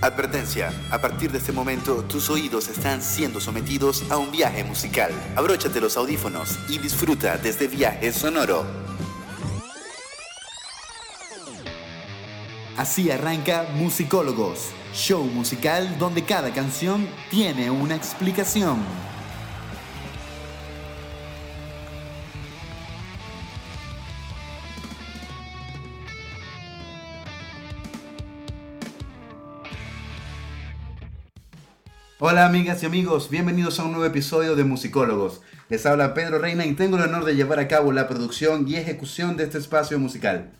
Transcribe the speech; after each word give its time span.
Advertencia, 0.00 0.72
a 0.92 1.00
partir 1.00 1.32
de 1.32 1.38
este 1.38 1.50
momento 1.50 2.04
tus 2.04 2.30
oídos 2.30 2.68
están 2.68 3.02
siendo 3.02 3.40
sometidos 3.40 4.08
a 4.10 4.16
un 4.16 4.30
viaje 4.30 4.62
musical. 4.62 5.10
Abróchate 5.34 5.80
los 5.80 5.96
audífonos 5.96 6.56
y 6.68 6.78
disfruta 6.78 7.36
de 7.36 7.48
este 7.48 7.66
viaje 7.66 8.12
sonoro. 8.12 8.64
Así 12.76 13.10
arranca 13.10 13.66
Musicólogos, 13.74 14.70
show 14.94 15.24
musical 15.24 15.98
donde 15.98 16.24
cada 16.24 16.52
canción 16.52 17.08
tiene 17.28 17.68
una 17.68 17.96
explicación. 17.96 19.07
Hola 32.20 32.46
amigas 32.46 32.82
y 32.82 32.86
amigos, 32.86 33.30
bienvenidos 33.30 33.78
a 33.78 33.84
un 33.84 33.92
nuevo 33.92 34.04
episodio 34.04 34.56
de 34.56 34.64
Musicólogos. 34.64 35.40
Les 35.68 35.86
habla 35.86 36.14
Pedro 36.14 36.40
Reina 36.40 36.66
y 36.66 36.74
tengo 36.74 36.96
el 36.96 37.04
honor 37.04 37.24
de 37.24 37.36
llevar 37.36 37.60
a 37.60 37.68
cabo 37.68 37.92
la 37.92 38.08
producción 38.08 38.66
y 38.66 38.74
ejecución 38.74 39.36
de 39.36 39.44
este 39.44 39.58
espacio 39.58 40.00
musical. 40.00 40.50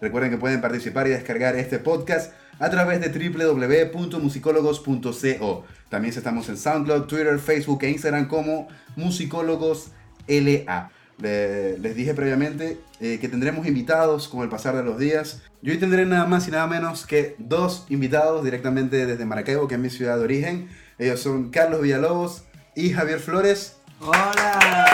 Recuerden 0.00 0.30
que 0.30 0.36
pueden 0.36 0.60
participar 0.60 1.08
y 1.08 1.10
descargar 1.10 1.56
este 1.56 1.80
podcast 1.80 2.32
a 2.60 2.70
través 2.70 3.00
de 3.00 3.08
www.musicólogos.co. 3.08 5.64
También 5.88 6.14
estamos 6.16 6.48
en 6.50 6.56
SoundCloud, 6.56 7.06
Twitter, 7.06 7.36
Facebook 7.40 7.82
e 7.82 7.90
Instagram 7.90 8.28
como 8.28 8.68
Musicólogos 8.94 9.88
LA. 10.28 10.92
les 11.20 11.96
dije 11.96 12.14
previamente 12.14 12.78
eh, 13.00 13.18
que 13.20 13.28
tendremos 13.28 13.66
invitados 13.66 14.28
con 14.28 14.42
el 14.42 14.48
pasar 14.48 14.76
de 14.76 14.84
los 14.84 15.00
días. 15.00 15.42
Yo 15.62 15.72
hoy 15.72 15.80
tendré 15.80 16.06
nada 16.06 16.26
más 16.26 16.46
y 16.46 16.52
nada 16.52 16.68
menos 16.68 17.06
que 17.06 17.34
dos 17.38 17.86
invitados 17.88 18.44
directamente 18.44 19.04
desde 19.04 19.24
Maracaibo, 19.24 19.66
que 19.66 19.74
es 19.74 19.80
mi 19.80 19.90
ciudad 19.90 20.16
de 20.16 20.22
origen. 20.22 20.68
Ellos 20.98 21.20
son 21.20 21.50
Carlos 21.50 21.80
Villalobos 21.80 22.42
y 22.74 22.90
Javier 22.90 23.20
Flores. 23.20 23.76
¡Hola! 24.00 24.84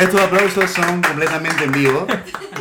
Estos 0.00 0.18
aplausos 0.18 0.70
son 0.70 1.02
completamente 1.02 1.64
en 1.64 1.72
vivo. 1.72 2.06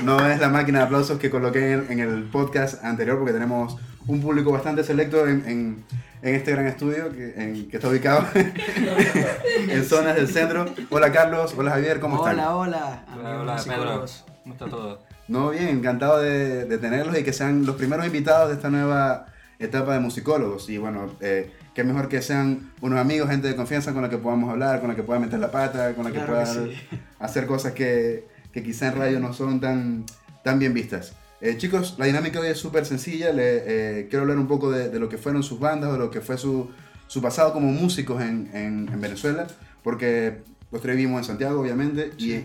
No 0.03 0.27
es 0.29 0.37
la 0.41 0.49
máquina 0.49 0.79
de 0.79 0.85
aplausos 0.85 1.17
que 1.17 1.29
coloqué 1.29 1.71
en, 1.71 1.99
el 2.01 2.23
podcast 2.23 2.83
anterior 2.83 3.17
porque 3.17 3.31
tenemos 3.31 3.77
un 4.05 4.21
público 4.21 4.51
bastante 4.51 4.83
selecto 4.83 5.25
en, 5.29 5.85
este 6.21 6.51
gran 6.51 6.67
estudio 6.67 7.09
que, 7.09 7.69
está 7.71 7.87
ubicado 7.87 8.25
en 9.69 9.85
zonas 9.85 10.15
del 10.15 10.27
centro. 10.27 10.65
Hola 10.89 11.13
Carlos, 11.13 11.55
hola 11.57 11.71
Javier, 11.71 12.01
¿cómo 12.01 12.17
están? 12.17 12.37
Hola, 12.37 12.55
hola. 12.57 13.05
Hola, 13.17 13.39
hola 13.39 13.63
Pedro. 13.65 14.05
¿Cómo 14.43 14.53
está 14.53 14.65
todo? 14.65 15.03
No, 15.29 15.51
bien, 15.51 15.69
encantado 15.69 16.19
de, 16.19 16.65
de, 16.65 16.77
tenerlos 16.79 17.17
y 17.17 17.23
que 17.23 17.31
sean 17.31 17.65
los 17.65 17.77
primeros 17.77 18.05
invitados 18.05 18.49
de 18.49 18.55
esta 18.55 18.69
nueva 18.69 19.27
etapa 19.59 19.93
de 19.93 19.99
musicólogos. 19.99 20.69
Y 20.69 20.77
bueno, 20.77 21.11
eh, 21.21 21.51
qué 21.77 21.83
mejor 21.83 22.09
que 22.09 22.23
sean 22.23 22.71
unos 22.81 22.97
amigos, 22.97 23.29
gente 23.29 23.47
de 23.47 23.55
confianza 23.55 23.93
con 23.93 24.01
la 24.01 24.09
que 24.09 24.17
podamos 24.17 24.49
hablar, 24.49 24.79
con 24.79 24.89
la 24.89 24.95
que 24.95 25.03
puedan 25.03 25.21
meter 25.21 25.37
la 25.37 25.51
pata, 25.51 25.93
con 25.93 26.05
la 26.05 26.11
que 26.11 26.21
puedan 26.21 26.71
hacer 27.19 27.45
cosas 27.45 27.73
que, 27.73 28.25
que, 28.51 28.63
quizá 28.63 28.87
en 28.87 28.95
radio 28.95 29.19
no 29.19 29.31
son 29.31 29.59
tan, 29.59 30.03
tan 30.43 30.57
bien 30.57 30.73
vistas. 30.73 31.13
Eh, 31.39 31.55
chicos, 31.59 31.93
la 31.99 32.05
dinámica 32.05 32.39
hoy 32.39 32.47
es 32.47 32.57
súper 32.57 32.87
sencilla. 32.87 33.31
Le, 33.31 33.43
eh, 33.99 34.07
quiero 34.09 34.23
hablar 34.23 34.39
un 34.39 34.47
poco 34.47 34.71
de, 34.71 34.89
de, 34.89 34.97
lo 34.97 35.07
que 35.07 35.19
fueron 35.19 35.43
sus 35.43 35.59
bandas, 35.59 35.91
de 35.91 35.99
lo 35.99 36.09
que 36.09 36.19
fue 36.19 36.39
su, 36.39 36.71
su 37.05 37.21
pasado 37.21 37.53
como 37.53 37.71
músicos 37.71 38.23
en, 38.23 38.49
en, 38.55 38.99
Venezuela, 38.99 39.45
porque 39.83 40.39
los 40.71 40.81
tres 40.81 40.95
vivimos 40.95 41.19
en 41.19 41.25
Santiago, 41.25 41.61
obviamente, 41.61 42.11
y, 42.17 42.39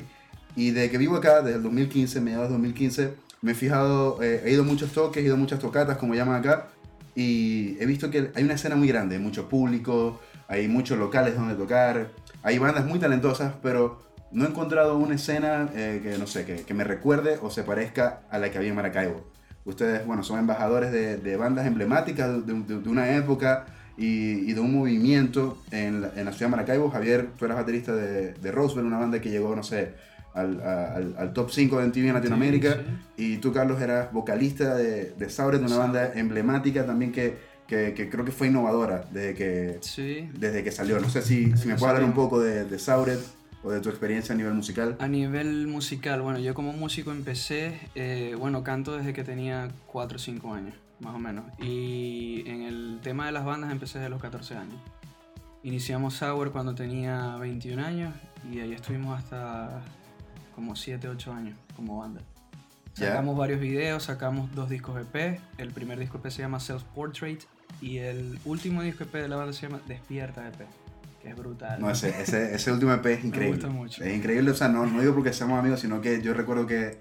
y 0.56 0.72
de 0.72 0.90
que 0.90 0.98
vivo 0.98 1.16
acá, 1.16 1.40
desde 1.40 1.56
el 1.56 1.62
2015, 1.62 2.20
mediados 2.20 2.48
de 2.48 2.52
2015, 2.52 3.14
me 3.40 3.52
he 3.52 3.54
fijado, 3.54 4.22
eh, 4.22 4.42
he 4.44 4.52
ido 4.52 4.60
a 4.60 4.66
muchos 4.66 4.92
toques, 4.92 5.22
he 5.22 5.24
ido 5.24 5.36
a 5.36 5.38
muchas 5.38 5.58
tocatas, 5.58 5.96
como 5.96 6.14
llaman 6.14 6.36
acá, 6.36 6.68
y 7.14 7.76
he 7.80 7.86
visto 7.86 8.10
que 8.10 8.30
hay 8.34 8.44
una 8.44 8.54
escena 8.54 8.76
muy 8.76 8.88
grande, 8.88 9.18
mucho 9.18 9.48
público, 9.48 10.20
hay 10.48 10.68
muchos 10.68 10.98
locales 10.98 11.34
donde 11.34 11.54
tocar, 11.54 12.08
hay 12.42 12.58
bandas 12.58 12.84
muy 12.84 12.98
talentosas, 12.98 13.54
pero 13.62 14.02
no 14.32 14.44
he 14.44 14.48
encontrado 14.48 14.96
una 14.96 15.14
escena 15.14 15.68
eh, 15.74 16.00
que, 16.02 16.18
no 16.18 16.26
sé, 16.26 16.44
que, 16.44 16.56
que, 16.56 16.74
me 16.74 16.84
recuerde 16.84 17.38
o 17.42 17.50
se 17.50 17.62
parezca 17.62 18.20
a 18.30 18.38
la 18.38 18.50
que 18.50 18.58
había 18.58 18.70
en 18.70 18.76
Maracaibo. 18.76 19.30
Ustedes, 19.64 20.04
bueno, 20.06 20.24
son 20.24 20.38
embajadores 20.38 20.90
de, 20.90 21.36
bandas 21.36 21.66
emblemáticas 21.66 22.44
de, 22.46 22.52
una 22.52 23.14
época 23.14 23.66
y, 23.96 24.52
de 24.52 24.60
un 24.60 24.74
movimiento 24.74 25.62
en 25.70 26.00
la, 26.00 26.10
ciudad 26.10 26.38
de 26.38 26.48
Maracaibo. 26.48 26.90
Javier, 26.90 27.28
tú 27.38 27.44
eras 27.44 27.58
baterista 27.58 27.94
de, 27.94 28.32
de 28.32 28.52
Roswell, 28.52 28.86
una 28.86 28.98
banda 28.98 29.20
que 29.20 29.30
llegó, 29.30 29.54
no 29.54 29.62
sé, 29.62 29.94
al, 30.34 30.60
al, 30.62 31.14
al, 31.18 31.32
top 31.32 31.50
5 31.50 31.78
de 31.78 31.86
MTV 31.88 32.06
en 32.08 32.14
Latinoamérica. 32.14 32.80
Y 33.16 33.38
tú, 33.38 33.52
Carlos, 33.52 33.80
eras 33.80 34.12
vocalista 34.12 34.74
de, 34.74 35.12
de 35.12 35.30
Sauret, 35.30 35.62
una 35.62 35.76
banda 35.76 36.12
emblemática 36.14 36.86
también 36.86 37.12
que, 37.12 37.38
que, 37.66 37.94
que, 37.94 38.08
creo 38.08 38.24
que 38.24 38.32
fue 38.32 38.48
innovadora 38.48 39.04
desde 39.10 39.34
que, 39.34 40.30
desde 40.38 40.64
que 40.64 40.70
salió. 40.72 41.00
No 41.00 41.08
sé 41.08 41.22
si, 41.22 41.56
si 41.56 41.68
me 41.68 41.74
puedes 41.74 41.82
hablar 41.82 42.04
un 42.04 42.14
poco 42.14 42.40
de, 42.40 42.64
de 42.64 42.78
Sauret 42.78 43.20
o 43.62 43.70
de 43.70 43.80
tu 43.80 43.88
experiencia 43.88 44.34
a 44.34 44.38
nivel 44.38 44.54
musical. 44.54 44.96
A 44.98 45.08
nivel 45.08 45.66
musical, 45.66 46.22
bueno, 46.22 46.38
yo 46.38 46.54
como 46.54 46.72
músico 46.72 47.12
empecé, 47.12 47.78
eh, 47.94 48.34
bueno, 48.38 48.64
canto 48.64 48.96
desde 48.96 49.12
que 49.12 49.24
tenía 49.24 49.68
4 49.86 50.16
o 50.16 50.18
5 50.18 50.54
años, 50.54 50.74
más 51.00 51.14
o 51.14 51.18
menos. 51.18 51.44
Y 51.60 52.42
en 52.46 52.62
el 52.62 52.98
tema 53.02 53.26
de 53.26 53.32
las 53.32 53.44
bandas 53.44 53.70
empecé 53.70 53.98
desde 53.98 54.10
los 54.10 54.20
14 54.20 54.56
años. 54.56 54.80
Iniciamos 55.62 56.14
Sour 56.14 56.50
cuando 56.50 56.74
tenía 56.74 57.36
21 57.36 57.84
años 57.84 58.14
y 58.50 58.58
ahí 58.58 58.72
estuvimos 58.72 59.16
hasta 59.16 59.80
como 60.54 60.76
7, 60.76 61.08
8 61.08 61.32
años 61.32 61.56
como 61.74 61.98
banda. 61.98 62.20
Sacamos 62.94 63.36
varios 63.36 63.60
videos, 63.60 64.04
sacamos 64.04 64.54
dos 64.54 64.68
discos 64.68 65.00
EP. 65.00 65.40
El 65.58 65.70
primer 65.70 65.98
disco 65.98 66.18
EP 66.18 66.30
se 66.30 66.42
llama 66.42 66.60
Self 66.60 66.82
Portrait 66.94 67.40
y 67.80 67.98
el 67.98 68.38
último 68.44 68.82
disco 68.82 69.04
EP 69.04 69.12
de 69.12 69.28
la 69.28 69.36
banda 69.36 69.52
se 69.52 69.62
llama 69.62 69.80
Despierta 69.88 70.46
EP, 70.46 70.66
que 71.22 71.30
es 71.30 71.36
brutal. 71.36 71.80
No, 71.80 71.90
ese, 71.90 72.10
ese, 72.20 72.54
ese 72.54 72.72
último 72.72 72.92
EP 72.92 73.06
es 73.06 73.24
increíble. 73.24 73.56
Me 73.56 73.64
gusta 73.64 73.70
mucho. 73.70 74.04
Es 74.04 74.14
increíble, 74.14 74.50
o 74.50 74.54
sea, 74.54 74.68
no, 74.68 74.84
no 74.84 75.00
digo 75.00 75.14
porque 75.14 75.32
seamos 75.32 75.58
amigos, 75.58 75.80
sino 75.80 76.00
que 76.00 76.20
yo 76.20 76.34
recuerdo 76.34 76.66
que 76.66 76.98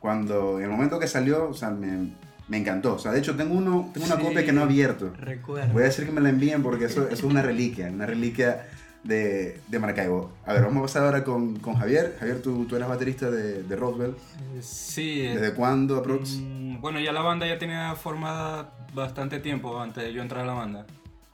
cuando, 0.00 0.58
en 0.58 0.64
el 0.64 0.70
momento 0.70 0.98
que 0.98 1.06
salió, 1.06 1.48
o 1.48 1.54
sea, 1.54 1.70
me, 1.70 2.10
me 2.48 2.56
encantó. 2.56 2.94
O 2.94 2.98
sea, 2.98 3.12
de 3.12 3.18
hecho, 3.18 3.36
tengo, 3.36 3.54
uno, 3.54 3.90
tengo 3.92 4.06
una 4.06 4.18
copia 4.18 4.44
que 4.44 4.52
no 4.52 4.62
he 4.62 4.64
abierto. 4.64 5.12
Recuerdo. 5.18 5.72
Voy 5.72 5.82
a 5.82 5.86
decir 5.86 6.06
que 6.06 6.12
me 6.12 6.20
la 6.20 6.30
envíen 6.30 6.62
porque 6.62 6.86
eso, 6.86 7.04
eso 7.04 7.12
es 7.12 7.22
una 7.22 7.42
reliquia, 7.42 7.88
una 7.88 8.06
reliquia 8.06 8.66
de, 9.04 9.60
de, 9.68 9.78
Maracaibo. 9.78 10.32
A 10.44 10.52
ver, 10.52 10.62
vamos 10.62 10.78
a 10.78 10.82
pasar 10.82 11.04
ahora 11.04 11.22
con, 11.22 11.58
con 11.60 11.74
Javier. 11.74 12.16
Javier, 12.18 12.42
tú, 12.42 12.64
tú 12.64 12.74
eras 12.76 12.88
baterista 12.88 13.30
de, 13.30 13.62
de 13.62 13.76
Roswell. 13.76 14.14
Sí. 14.60 15.22
¿Desde 15.22 15.54
cuándo, 15.54 15.96
aprox? 15.96 16.38
Mm, 16.40 16.80
bueno, 16.80 16.98
ya 17.00 17.12
la 17.12 17.22
banda 17.22 17.46
ya 17.46 17.58
tenía 17.58 17.94
formada 17.94 18.72
bastante 18.94 19.40
tiempo 19.40 19.78
antes 19.78 20.04
de 20.04 20.12
yo 20.12 20.22
entrar 20.22 20.42
a 20.42 20.46
la 20.46 20.54
banda. 20.54 20.86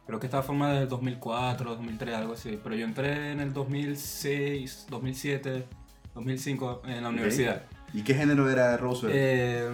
Creo 0.06 0.18
que 0.18 0.26
estaba 0.26 0.42
formada 0.42 0.72
desde 0.72 0.84
el 0.84 0.88
2004, 0.90 1.70
2003, 1.76 2.14
algo 2.16 2.32
así. 2.32 2.58
Pero 2.62 2.74
yo 2.74 2.84
entré 2.84 3.30
en 3.30 3.40
el 3.40 3.52
2006, 3.52 4.86
2007, 4.90 5.64
2005 6.14 6.82
en 6.86 7.02
la 7.02 7.08
universidad. 7.08 7.62
¿Y 7.92 8.02
qué 8.02 8.14
género 8.14 8.48
era 8.50 8.76
Roswell? 8.76 9.12
Eh, 9.14 9.68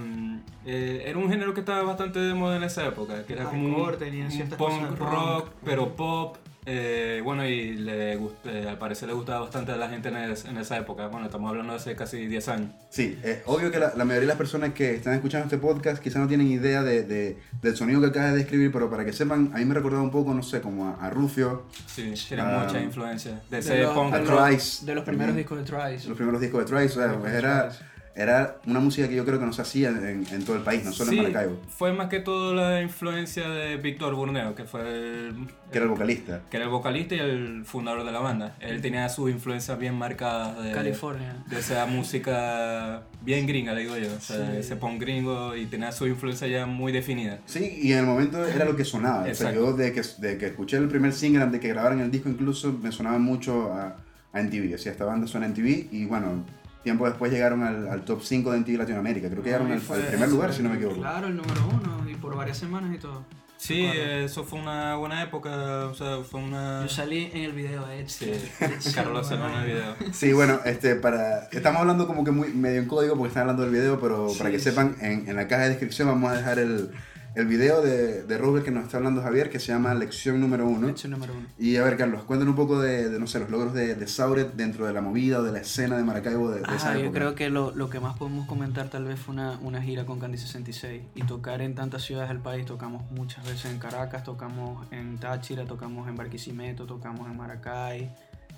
eh, 0.65 1.05
era 1.06 1.19
un 1.19 1.31
género 1.31 1.55
que 1.55 1.61
estaba 1.61 1.83
bastante 1.83 2.19
de 2.19 2.35
moda 2.35 2.56
en 2.56 2.62
esa 2.62 2.87
época, 2.87 3.25
que 3.25 3.35
era 3.35 3.45
como 3.45 3.67
un, 3.67 3.75
un 3.75 4.49
punk 4.56 4.99
rock, 4.99 5.51
pero 5.65 5.95
pop, 5.95 6.37
eh, 6.69 7.21
bueno, 7.22 7.47
y 7.47 7.77
le 7.77 8.15
eh, 8.15 8.66
al 8.69 8.77
parecer 8.77 9.09
le 9.09 9.15
gustaba 9.15 9.41
bastante 9.41 9.71
a 9.71 9.77
la 9.77 9.88
gente 9.88 10.09
en, 10.09 10.59
esa 10.59 10.77
época. 10.77 11.06
Bueno, 11.06 11.27
estamos 11.27 11.49
hablando 11.49 11.72
de 11.72 11.78
hace 11.78 11.94
casi 11.94 12.27
10 12.27 12.49
años. 12.49 12.71
Sí, 12.91 13.16
es 13.22 13.38
obvio 13.47 13.71
que 13.71 13.78
la, 13.78 13.93
mayoría 13.94 14.22
de 14.22 14.27
las 14.27 14.37
personas 14.37 14.72
que 14.72 14.97
están 14.97 15.15
escuchando 15.15 15.44
este 15.44 15.59
podcast 15.59 16.03
quizás 16.03 16.21
no 16.21 16.26
tienen 16.26 16.49
idea 16.49 16.82
de, 16.82 17.37
del 17.62 17.76
sonido 17.76 18.00
que 18.00 18.09
acabas 18.09 18.32
de 18.32 18.38
describir, 18.38 18.72
pero 18.72 18.91
para 18.91 19.05
que 19.05 19.12
sepan, 19.12 19.53
a 19.55 19.59
mí 19.59 19.65
me 19.65 19.75
recordaba 19.75 20.03
un 20.03 20.10
poco, 20.10 20.34
no 20.34 20.43
sé, 20.43 20.60
como 20.60 20.97
a, 21.00 21.09
Rufio. 21.09 21.66
Sí, 21.87 22.15
tiene 22.28 22.43
mucha 22.43 22.81
influencia. 22.81 23.41
De, 23.49 23.59
ese 23.59 23.87
punk 23.87 24.12
de 24.15 24.94
los 24.94 25.05
primeros 25.05 25.37
discos 25.37 25.59
de 25.59 25.65
Trice. 25.65 26.09
Los 26.09 26.16
primeros 26.16 26.41
discos 26.41 26.69
de 26.69 26.76
Trice, 26.76 26.99
o 26.99 27.03
sea, 27.03 27.16
pues 27.16 27.32
era 27.32 27.71
era 28.16 28.56
una 28.66 28.81
música 28.81 29.09
que 29.09 29.15
yo 29.15 29.27
creo 29.27 29.38
que 29.38 29.44
no 29.44 29.53
se 29.53 29.60
hacía 29.60 29.91
en, 29.91 30.25
todo 30.44 30.56
el 30.56 30.62
país, 30.62 30.82
no 30.82 30.93
solo 30.93 31.12
en 31.12 31.19
Maracaibo. 31.19 31.60
Fue 31.69 31.93
más 31.93 32.09
que 32.09 32.21
todo 32.21 32.54
la 32.54 32.81
influencia 32.81 33.47
de 33.50 33.77
Víctor 33.77 34.14
Burneo, 34.14 34.55
que 34.55 34.64
fue 34.64 34.81
el, 34.81 35.35
Que 35.70 35.76
era 35.76 35.85
el 35.85 35.91
vocalista. 35.91 36.41
Que 36.50 36.56
era 36.56 36.64
el 36.64 36.70
vocalista 36.70 37.14
y 37.14 37.19
el 37.19 37.64
fundador 37.67 38.05
de 38.05 38.12
la 38.12 38.20
banda. 38.20 38.56
Él 38.61 38.81
tenía 38.81 39.06
sus 39.11 39.31
influencias 39.31 39.79
bien 39.79 39.94
marcadas 39.94 40.64
de 40.64 40.73
California. 40.73 41.44
De 41.46 41.58
esa 41.58 41.85
música 41.85 43.02
bien 43.20 43.46
gringa, 43.46 43.75
le 43.75 43.82
digo 43.82 43.99
yo. 43.99 44.08
O 44.17 44.20
sea, 44.20 44.56
ese 44.56 44.76
punk 44.76 44.99
gringo 44.99 45.55
y 45.55 45.67
tenía 45.67 45.93
su 45.93 46.06
influencia 46.06 46.49
ya 46.49 46.64
muy 46.64 46.93
definida. 46.93 47.41
Sí, 47.44 47.81
y 47.82 47.93
en 47.93 47.99
el 47.99 48.06
momento 48.06 48.46
era 48.46 48.64
lo 48.64 48.76
que 48.76 48.87
sonaba. 48.87 49.26
O 49.31 49.35
sea, 49.35 49.52
yo 49.52 49.75
de 49.75 49.93
que, 49.93 50.00
de 50.19 50.38
que 50.38 50.46
escuché 50.46 50.79
el 50.79 50.88
primer 50.88 51.12
single, 51.12 51.46
de 51.46 51.61
que 51.61 51.69
grabaran 51.69 52.00
el 52.00 52.11
disco 52.11 52.31
incluso, 52.31 52.73
me 52.73 52.93
sonaba 52.93 53.19
mucho 53.19 53.75
a, 53.75 53.96
a 54.32 54.43
MTV. 54.43 54.75
O 54.75 54.79
sea, 54.79 54.93
esta 54.93 55.05
banda 55.05 55.26
suena 55.26 55.44
en 55.44 55.52
MTV 55.52 55.93
y 55.93 56.06
bueno 56.06 56.46
tiempo 56.87 57.05
después 57.05 57.33
llegaron 57.33 57.65
al, 57.65 57.88
al 57.88 58.05
top 58.05 58.23
5 58.23 58.53
de 58.53 58.61
MTV 58.61 58.79
Latinoamérica. 58.79 59.29
Creo 59.29 59.43
que 59.43 59.49
llegaron 59.49 59.73
al, 59.73 59.81
primer 59.81 60.29
lugar, 60.29 60.55
si 60.55 60.62
no 60.62 60.69
me 60.69 60.77
equivoco. 60.77 61.00
Claro, 61.00 61.27
el 61.27 61.37
número 61.37 61.67
uno, 61.67 62.09
y 62.09 62.15
por 62.15 62.37
varias 62.37 62.59
semanas 62.59 62.94
y 62.94 62.99
todo. 62.99 63.25
Sí, 63.56 63.85
eso 63.85 64.44
fue 64.44 64.61
una 64.61 64.94
buena 64.94 65.21
época, 65.21 65.87
o 65.87 65.94
sea, 65.94 66.19
fue 66.19 66.41
una... 66.41 66.83
Yo 66.83 66.88
salí 66.88 67.29
en 67.33 67.43
el 67.43 67.53
video 67.53 67.85
de. 67.87 68.09
Sí, 68.09 68.31
Carlos 68.94 69.27
salió 69.27 69.49
en 69.49 69.55
el 69.55 69.67
video. 69.67 69.97
Sí, 70.12 70.33
bueno, 70.33 70.61
este, 70.65 70.94
para... 70.94 71.49
Estamos 71.50 71.81
hablando 71.81 72.06
como 72.06 72.23
que 72.23 72.31
muy 72.31 72.50
medio 72.50 72.81
en 72.81 72.87
código 72.87 73.17
porque 73.17 73.29
están 73.29 73.43
hablando 73.43 73.65
del 73.65 73.73
video, 73.73 73.99
pero 73.99 74.29
para 74.39 74.53
que 74.53 74.61
sepan, 74.61 74.94
en, 75.00 75.29
en, 75.29 75.35
la 75.35 75.49
caja 75.49 75.65
de 75.65 75.71
descripción 75.71 76.06
vamos 76.06 76.31
a 76.31 76.37
dejar 76.37 76.61
el, 76.61 76.93
el 77.37 77.47
video 77.47 77.83
de, 77.83 78.23
de 78.25 78.38
Rubel 78.38 78.62
que 78.65 78.71
nos 78.71 78.85
está 78.85 78.97
hablando 78.97 79.23
Javier, 79.23 79.50
que 79.50 79.61
se 79.61 79.69
llama 79.69 79.94
Lección 79.94 80.41
número 80.41 80.67
uno. 80.67 80.87
Lección 80.88 81.12
número 81.12 81.35
uno. 81.37 81.47
Y 81.59 81.77
a 81.77 81.85
ver, 81.85 81.97
Carlos, 81.97 82.25
cuéntanos 82.25 82.53
un 82.53 82.56
poco 82.56 82.81
de, 82.81 83.11
de, 83.11 83.21
no 83.21 83.27
sé, 83.27 83.38
los 83.41 83.50
logros 83.50 83.75
de, 83.75 83.94
de 83.94 84.06
Sauret 84.09 84.55
dentro 84.55 84.87
de 84.87 84.93
la 84.94 85.03
movida 85.03 85.41
o 85.41 85.43
de 85.43 85.53
la 85.53 85.59
escena 85.61 85.97
de 85.99 86.03
Maracaibo 86.03 86.50
de, 86.50 86.61
de 86.61 86.65
Ah, 86.67 86.77
esa 86.77 86.94
yo 86.94 87.00
época. 87.00 87.19
creo 87.19 87.35
que 87.35 87.50
lo, 87.50 87.73
lo 87.77 87.91
que 87.91 88.00
más 88.00 88.17
podemos 88.17 88.47
comentar 88.47 88.88
tal 88.88 89.05
vez 89.05 89.21
fue 89.21 89.35
una, 89.35 89.59
una 89.62 89.83
gira 89.83 90.06
con 90.06 90.19
Candy 90.19 90.38
66 90.38 91.03
y 91.15 91.23
tocar 91.25 91.61
en 91.61 91.75
tantas 91.75 92.03
ciudades 92.03 92.31
del 92.31 92.41
país. 92.41 92.65
Tocamos 92.65 93.09
muchas 93.11 93.44
veces 93.44 93.67
en 93.71 93.79
Caracas, 93.79 94.25
tocamos 94.25 94.87
en 94.91 95.19
Táchira, 95.19 95.67
tocamos 95.67 96.09
en 96.09 96.17
Barquisimeto, 96.17 96.87
tocamos 96.87 97.31
en 97.31 97.37
Maracay, 97.37 98.11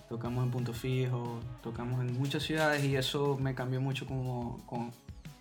tocamos 0.09 0.45
en 0.45 0.51
Punto 0.53 0.73
Fijo, 0.73 1.41
tocamos 1.63 2.01
en 2.01 2.17
muchas 2.17 2.45
ciudades 2.45 2.85
y 2.85 2.95
eso 2.97 3.37
me 3.41 3.55
cambió 3.57 3.81
mucho 3.81 4.07
como, 4.07 4.63
como, 4.67 4.93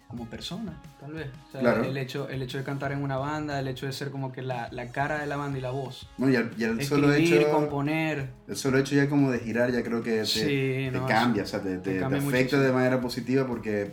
como 0.08 0.26
persona, 0.26 0.74
tal 1.02 1.14
vez. 1.14 1.28
O 1.50 1.52
sea, 1.52 1.60
Claro. 1.62 1.84
el, 1.84 1.98
hecho, 1.98 2.30
el 2.30 2.42
hecho 2.42 2.58
de 2.58 2.64
cantar 2.64 2.94
en 2.94 3.04
una 3.04 3.18
banda, 3.18 3.60
el 3.60 3.68
hecho 3.68 3.86
de 3.88 3.92
ser 3.92 4.10
como 4.10 4.32
que 4.32 4.42
la, 4.42 4.70
la 4.72 4.88
cara 4.92 5.20
de 5.20 5.28
la 5.28 5.36
banda 5.36 5.58
y 5.58 5.62
la 5.62 5.72
voz. 5.72 6.08
No, 6.18 6.30
y 6.30 6.36
el, 6.36 6.52
y 6.58 6.64
el 6.64 6.82
solo 6.86 7.12
Escribir, 7.12 7.42
hecho, 7.42 7.52
componer. 7.52 8.30
el 8.48 8.56
solo 8.56 8.78
hecho 8.78 8.96
ya 8.96 9.10
como 9.10 9.32
de 9.32 9.40
girar 9.40 9.72
ya 9.72 9.84
creo 9.84 10.02
que 10.02 10.20
te, 10.20 10.26
Sí, 10.26 10.42
te 10.46 10.92
no, 10.92 11.06
cambia, 11.08 11.44
o 11.44 11.46
sea, 11.46 11.62
te, 11.62 11.76
afecta 11.76 12.10
muchísimo. 12.10 12.62
de 12.62 12.72
manera 12.72 13.02
positiva 13.02 13.46
porque 13.46 13.92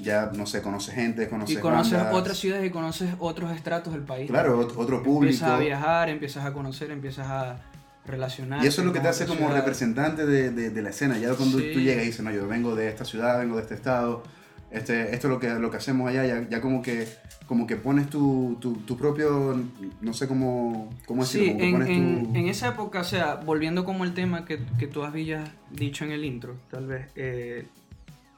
ya, 0.00 0.32
no 0.34 0.46
sé, 0.46 0.62
conoces 0.62 0.94
gente, 0.94 1.28
conoces 1.28 1.56
Y 1.56 1.60
conoces 1.60 1.92
bandas. 1.92 2.14
otras 2.14 2.38
ciudades 2.38 2.66
y 2.66 2.70
conoces 2.70 3.10
otros 3.20 3.52
estratos 3.52 3.92
del 3.92 4.02
país. 4.02 4.28
Claro, 4.28 4.60
ot- 4.68 4.72
otro 4.76 5.02
público. 5.02 5.32
Empiezas 5.32 5.50
a 5.50 5.58
viajar, 5.58 6.08
empiezas 6.08 6.44
a 6.44 6.52
conocer, 6.52 6.90
empiezas 6.90 7.26
a 7.28 7.58
relacionar. 8.04 8.64
Y 8.64 8.66
eso 8.66 8.80
es 8.80 8.86
lo 8.86 8.92
que 8.92 8.98
te 9.00 9.06
hace 9.08 9.26
como 9.26 9.48
representante 9.52 10.26
de, 10.26 10.50
de- 10.50 10.70
de 10.70 10.82
la 10.82 10.90
escena. 10.90 11.18
Ya 11.18 11.34
cuando 11.34 11.58
Sí. 11.58 11.70
tú 11.72 11.78
llegas 11.80 12.02
y 12.02 12.06
dices, 12.06 12.24
no, 12.24 12.32
yo 12.32 12.48
vengo 12.48 12.74
de 12.74 12.88
esta 12.88 13.04
ciudad, 13.04 13.38
vengo 13.38 13.56
de 13.56 13.62
este 13.62 13.74
estado, 13.74 14.24
este, 14.72 15.14
esto 15.14 15.26
es 15.28 15.32
lo 15.32 15.38
que, 15.40 15.48
lo 15.50 15.70
que 15.70 15.76
hacemos 15.76 16.08
allá, 16.08 16.24
ya, 16.26 16.48
ya 16.48 16.60
como 16.60 16.82
que 16.82 17.06
como 17.46 17.66
que 17.66 17.76
pones 17.76 18.08
tu, 18.08 18.56
tu, 18.60 18.74
tu 18.78 18.96
propio, 18.96 19.62
no 20.00 20.14
sé 20.14 20.26
cómo, 20.26 20.88
cómo 21.06 21.24
Sí, 21.24 21.38
decirlo, 21.40 21.58
como 21.58 21.58
que 21.58 21.66
en, 21.66 21.72
pones 21.72 21.88
en- 21.90 22.32
tu... 22.32 22.38
en 22.38 22.48
esa 22.48 22.68
época, 22.68 23.00
o 23.00 23.04
sea, 23.04 23.34
volviendo 23.34 23.84
como 23.84 24.04
el 24.04 24.14
tema 24.14 24.44
que, 24.46 24.60
que 24.78 24.86
tú 24.86 25.04
habías 25.04 25.50
dicho 25.70 26.04
en 26.04 26.12
el 26.12 26.24
intro, 26.24 26.56
tal 26.70 26.86
vez, 26.86 27.08
eh, 27.14 27.66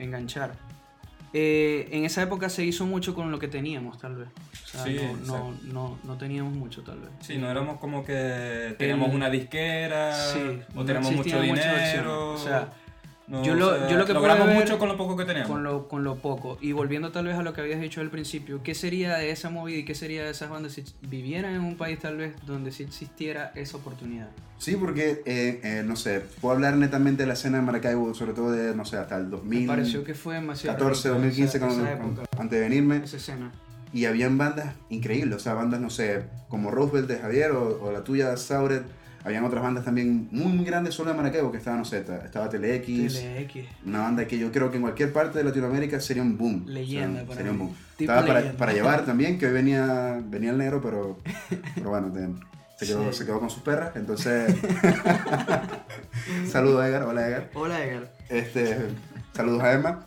enganchar. 0.00 0.54
Eh, 1.32 1.88
en 1.92 2.04
esa 2.04 2.22
época 2.22 2.48
se 2.48 2.64
hizo 2.64 2.86
mucho 2.86 3.14
con 3.14 3.30
lo 3.30 3.38
que 3.38 3.48
teníamos, 3.48 3.98
tal 3.98 4.16
vez. 4.16 4.28
O 4.64 4.66
sea, 4.68 4.84
Sí, 4.84 4.96
no, 4.96 5.16
no, 5.26 5.54
no, 5.72 5.98
no 6.04 6.16
teníamos 6.16 6.54
mucho, 6.54 6.82
tal 6.82 7.00
vez. 7.00 7.10
Sí, 7.20 7.36
no 7.38 7.50
éramos 7.50 7.78
como 7.78 8.04
que 8.04 8.74
teníamos 8.78 9.10
El- 9.10 9.16
una 9.16 9.30
disquera 9.30 10.12
Sí, 10.12 10.60
o 10.72 10.76
no 10.78 10.84
teníamos 10.84 11.12
mucho 11.12 11.40
dinero. 11.40 12.32
O 12.34 12.38
sea, 12.38 12.72
no, 13.26 13.42
yo 13.42 13.54
lo- 13.54 13.68
o 13.68 13.78
sea, 13.78 13.88
yo 13.88 13.96
lo 13.96 14.04
que 14.06 14.12
logramos 14.12 14.46
ver 14.46 14.56
mucho 14.56 14.78
con 14.78 14.88
lo 14.88 14.96
poco 14.96 15.16
que 15.16 15.24
teníamos. 15.24 15.50
Con 15.50 15.62
lo, 15.64 15.88
con 15.88 16.04
lo 16.04 16.16
poco. 16.16 16.58
Y 16.60 16.72
volviendo 16.72 17.10
tal 17.10 17.26
vez 17.26 17.36
a 17.36 17.42
lo 17.42 17.52
que 17.54 17.60
habías 17.62 17.80
dicho 17.80 18.00
al 18.00 18.10
principio, 18.10 18.62
¿qué 18.62 18.74
sería 18.74 19.16
de 19.16 19.30
esa 19.30 19.48
movida 19.50 19.78
y 19.78 19.84
qué 19.84 19.94
sería 19.94 20.24
de 20.24 20.30
esas 20.30 20.50
bandas 20.50 20.72
si 20.72 20.84
vivieran 21.02 21.54
en 21.54 21.62
un 21.62 21.76
país 21.76 21.98
tal 21.98 22.16
vez 22.18 22.34
donde 22.46 22.70
sí 22.72 22.82
existiera 22.82 23.52
esa 23.54 23.76
oportunidad? 23.78 24.28
Sí, 24.58 24.76
porque, 24.76 25.22
eh, 25.26 25.60
eh, 25.62 25.82
no 25.84 25.96
sé, 25.96 26.20
puedo 26.40 26.54
hablar 26.54 26.76
netamente 26.76 27.22
de 27.22 27.26
la 27.26 27.34
escena 27.34 27.58
de 27.58 27.64
Maracaibo, 27.64 28.14
sobre 28.14 28.32
todo 28.34 28.52
de, 28.52 28.74
no 28.74 28.84
sé, 28.84 28.96
hasta 28.96 29.16
el 29.16 29.24
Me 29.24 29.30
2014, 29.30 29.66
pareció 29.66 30.04
que 30.04 30.14
fue 30.14 30.34
demasiado. 30.34 30.76
rico 30.88 31.08
2015, 31.08 31.56
esa, 31.58 31.66
cuando- 31.66 31.84
esa 31.86 31.96
cuando- 31.96 32.22
época, 32.22 32.42
antes 32.42 32.58
de 32.60 32.68
venirme. 32.68 32.96
esa 33.04 33.16
escena. 33.16 33.52
Y 33.92 34.06
habían 34.06 34.36
bandas 34.38 34.74
increíbles, 34.90 35.36
o 35.36 35.38
sea, 35.38 35.54
bandas, 35.54 35.80
no 35.80 35.88
sé, 35.88 36.24
como 36.48 36.70
Roosevelt 36.70 37.08
de 37.08 37.18
Javier 37.18 37.52
o, 37.52 37.80
o 37.82 37.92
la 37.92 38.02
tuya, 38.04 38.36
Sauret. 38.36 38.82
Habían 39.24 39.42
otras 39.44 39.62
bandas 39.62 39.84
también 39.86 40.28
muy, 40.30 40.52
muy 40.52 40.64
grandes 40.66 40.94
solo 40.94 41.10
de 41.10 41.16
Maracaibo, 41.16 41.50
que 41.50 41.56
estaban, 41.58 41.78
no 41.80 41.84
sé, 41.86 42.02
ta- 42.02 42.24
estaba 42.24 42.48
TeleX, 42.50 42.86
TLX. 42.86 43.66
una 43.86 44.00
banda 44.02 44.26
que 44.26 44.38
yo 44.38 44.52
creo 44.52 44.70
que 44.70 44.76
en 44.76 44.82
cualquier 44.82 45.12
parte 45.14 45.38
de 45.38 45.44
Latinoamérica 45.44 45.98
sería 45.98 46.22
un 46.22 46.36
boom. 46.36 46.64
Leyenda 46.68 47.22
O 47.22 47.24
sea, 47.24 47.24
para 47.26 47.36
sería 47.38 47.52
un 47.52 47.58
boom. 47.58 47.74
Tipo 47.96 48.12
Estaba 48.12 48.52
para, 48.58 48.72
llevar 48.74 49.04
también, 49.06 49.38
que 49.38 49.46
hoy 49.46 49.52
venía, 49.52 50.20
venía 50.26 50.50
el 50.50 50.58
negro, 50.58 50.82
pero, 50.82 51.18
pero 51.74 51.88
bueno, 51.88 52.12
se, 52.76 52.86
quedó, 52.86 53.10
Sí. 53.12 53.18
se 53.18 53.24
quedó 53.24 53.40
con 53.40 53.48
sus 53.48 53.62
perras, 53.62 53.96
entonces... 53.96 54.54
Saludos 56.50 56.82
a 56.82 56.88
Edgar, 56.88 57.02
hola 57.04 57.26
Edgar. 57.26 57.50
Hola, 57.54 57.84
Edgar. 57.84 58.10
Este, 58.28 58.76
saludos 59.34 59.62
a 59.62 59.72
Emma. 59.72 60.04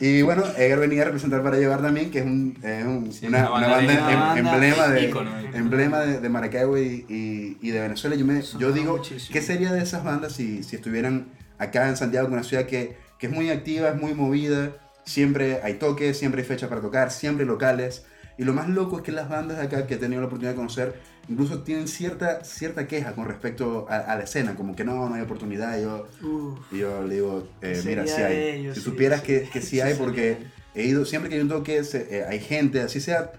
Y 0.00 0.22
bueno, 0.22 0.42
Edgar 0.56 0.78
venía 0.80 1.02
a 1.02 1.04
representar 1.04 1.42
para 1.42 1.58
llevar 1.58 1.82
también, 1.82 2.10
que 2.10 2.20
es, 2.20 2.24
un, 2.24 2.56
es 2.62 2.84
un- 2.86 3.12
Sí, 3.12 3.26
una, 3.26 3.50
una 3.50 3.58
una 3.58 3.68
banda 3.68 3.92
em- 3.92 3.98
una 4.00 4.16
banda 4.16 4.38
emblema, 4.54 4.88
de, 4.88 5.04
ícono, 5.04 5.40
ícono. 5.40 5.56
emblema 5.56 5.98
de, 6.00 6.20
de 6.20 6.28
Maracaibo 6.30 6.78
y, 6.78 7.04
y- 7.08 7.58
y 7.60 7.70
de 7.70 7.80
Venezuela. 7.80 8.16
Yo, 8.16 8.24
me, 8.24 8.40
yo 8.58 8.72
digo, 8.72 8.96
muchísimo. 8.96 9.32
¿qué 9.32 9.42
sería 9.42 9.72
de 9.72 9.82
esas 9.82 10.02
bandas 10.02 10.32
si, 10.32 10.62
si 10.62 10.76
estuvieran 10.76 11.26
acá 11.58 11.88
en 11.88 11.96
Santiago, 11.98 12.28
una 12.28 12.42
ciudad 12.44 12.64
que, 12.64 12.96
que 13.18 13.26
es 13.26 13.32
muy 13.32 13.50
activa, 13.50 13.90
es 13.90 13.96
muy 13.96 14.14
movida, 14.14 14.70
siempre 15.04 15.60
hay 15.62 15.74
toques, 15.74 16.18
siempre 16.18 16.40
hay 16.40 16.48
fechas 16.48 16.68
para 16.70 16.80
tocar, 16.80 17.10
siempre 17.10 17.44
locales? 17.44 18.04
Y 18.38 18.44
lo 18.44 18.52
más 18.54 18.68
loco 18.68 18.98
es 18.98 19.02
que 19.04 19.12
las 19.12 19.28
bandas 19.28 19.58
de 19.58 19.64
acá 19.64 19.86
que 19.86 19.94
he 19.94 19.96
tenido 19.98 20.20
la 20.20 20.26
oportunidad 20.28 20.52
de 20.52 20.56
conocer, 20.56 20.94
incluso 21.28 21.62
tienen 21.62 21.88
cierta, 21.88 22.42
cierta 22.44 22.86
queja 22.86 23.12
con 23.14 23.26
respecto 23.26 23.86
a, 23.90 23.96
a 23.98 24.16
la 24.16 24.24
escena, 24.24 24.54
como 24.54 24.74
que 24.74 24.84
no, 24.84 25.08
no 25.08 25.14
hay 25.14 25.20
oportunidad. 25.22 25.78
y 25.78 25.82
Yo, 25.82 26.06
Uf, 26.22 26.58
y 26.72 26.78
yo 26.78 27.02
le 27.02 27.14
digo, 27.16 27.48
eh, 27.60 27.78
¿Qué 27.82 27.88
mira, 27.88 28.06
sí 28.06 28.22
hay. 28.22 28.36
ellos? 28.60 28.74
si 28.76 28.80
Sí, 28.82 28.90
supieras 28.90 29.20
sí. 29.20 29.26
que, 29.26 29.48
que 29.52 29.60
sí 29.62 29.80
hay, 29.80 29.94
porque 29.98 30.38
he 30.74 30.84
ido, 30.84 31.04
siempre 31.04 31.28
que 31.28 31.36
hay 31.36 31.42
un 31.42 31.48
toque, 31.48 31.84
se- 31.84 32.18
eh, 32.18 32.24
hay 32.24 32.40
gente, 32.40 32.80
así 32.80 33.00
sea 33.00 33.32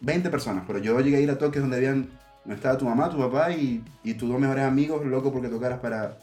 20 0.00 0.28
personas, 0.30 0.64
pero 0.66 0.78
yo 0.80 1.00
llegué 1.00 1.16
a 1.16 1.20
ir 1.20 1.30
a 1.30 1.38
toques 1.38 1.62
donde 1.62 1.76
habían, 1.78 2.10
estaba 2.48 2.76
tu 2.76 2.84
mamá, 2.84 3.08
tu 3.08 3.18
papá 3.18 3.52
y, 3.52 3.82
y 4.04 4.14
tus 4.14 4.28
dos 4.28 4.38
mejores 4.40 4.64
amigos, 4.64 5.04
loco 5.06 5.32
porque 5.32 5.48
tocaras 5.48 5.78
para, 5.80 6.18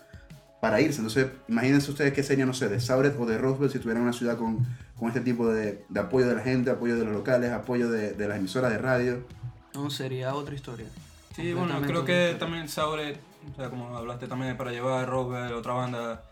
para 0.62 0.82
irse. 0.82 0.98
Entonces, 0.98 1.28
imagínense 1.48 1.92
ustedes 1.92 2.14
qué 2.14 2.24
sería, 2.24 2.46
no 2.46 2.54
sé, 2.54 2.70
de 2.70 2.80
Sauret 2.80 3.16
o 3.20 3.26
de 3.26 3.38
Roswell 3.38 3.70
si 3.70 3.78
estuvieran 3.78 4.04
en 4.04 4.10
una 4.10 4.18
ciudad 4.18 4.38
con, 4.38 4.66
con 4.98 5.08
este 5.08 5.22
tipo 5.22 5.48
de, 5.48 5.86
de 5.88 6.00
apoyo 6.00 6.28
de 6.28 6.36
la 6.36 6.42
gente, 6.42 6.70
apoyo 6.70 6.98
de 6.98 7.06
los 7.06 7.14
locales, 7.14 7.52
apoyo 7.52 7.90
de, 7.90 8.14
de 8.14 8.28
las 8.28 8.38
emisoras 8.38 8.72
de 8.72 8.78
radio. 8.78 9.26
no, 9.74 9.90
sería 9.90 10.36
otra 10.36 10.56
historia. 10.56 10.88
Sí, 11.36 11.54
bueno, 11.54 11.82
creo 11.82 12.04
que 12.04 12.32
historia. 12.32 12.40
también 12.40 12.68
Sauret, 12.68 13.20
o 13.52 13.56
sea, 13.56 13.70
como 13.70 13.96
hablaste 13.96 14.28
también 14.28 14.58
para 14.58 14.72
llevar, 14.72 15.08
Roswell, 15.08 15.54
otra 15.54 15.74
banda, 15.74 16.24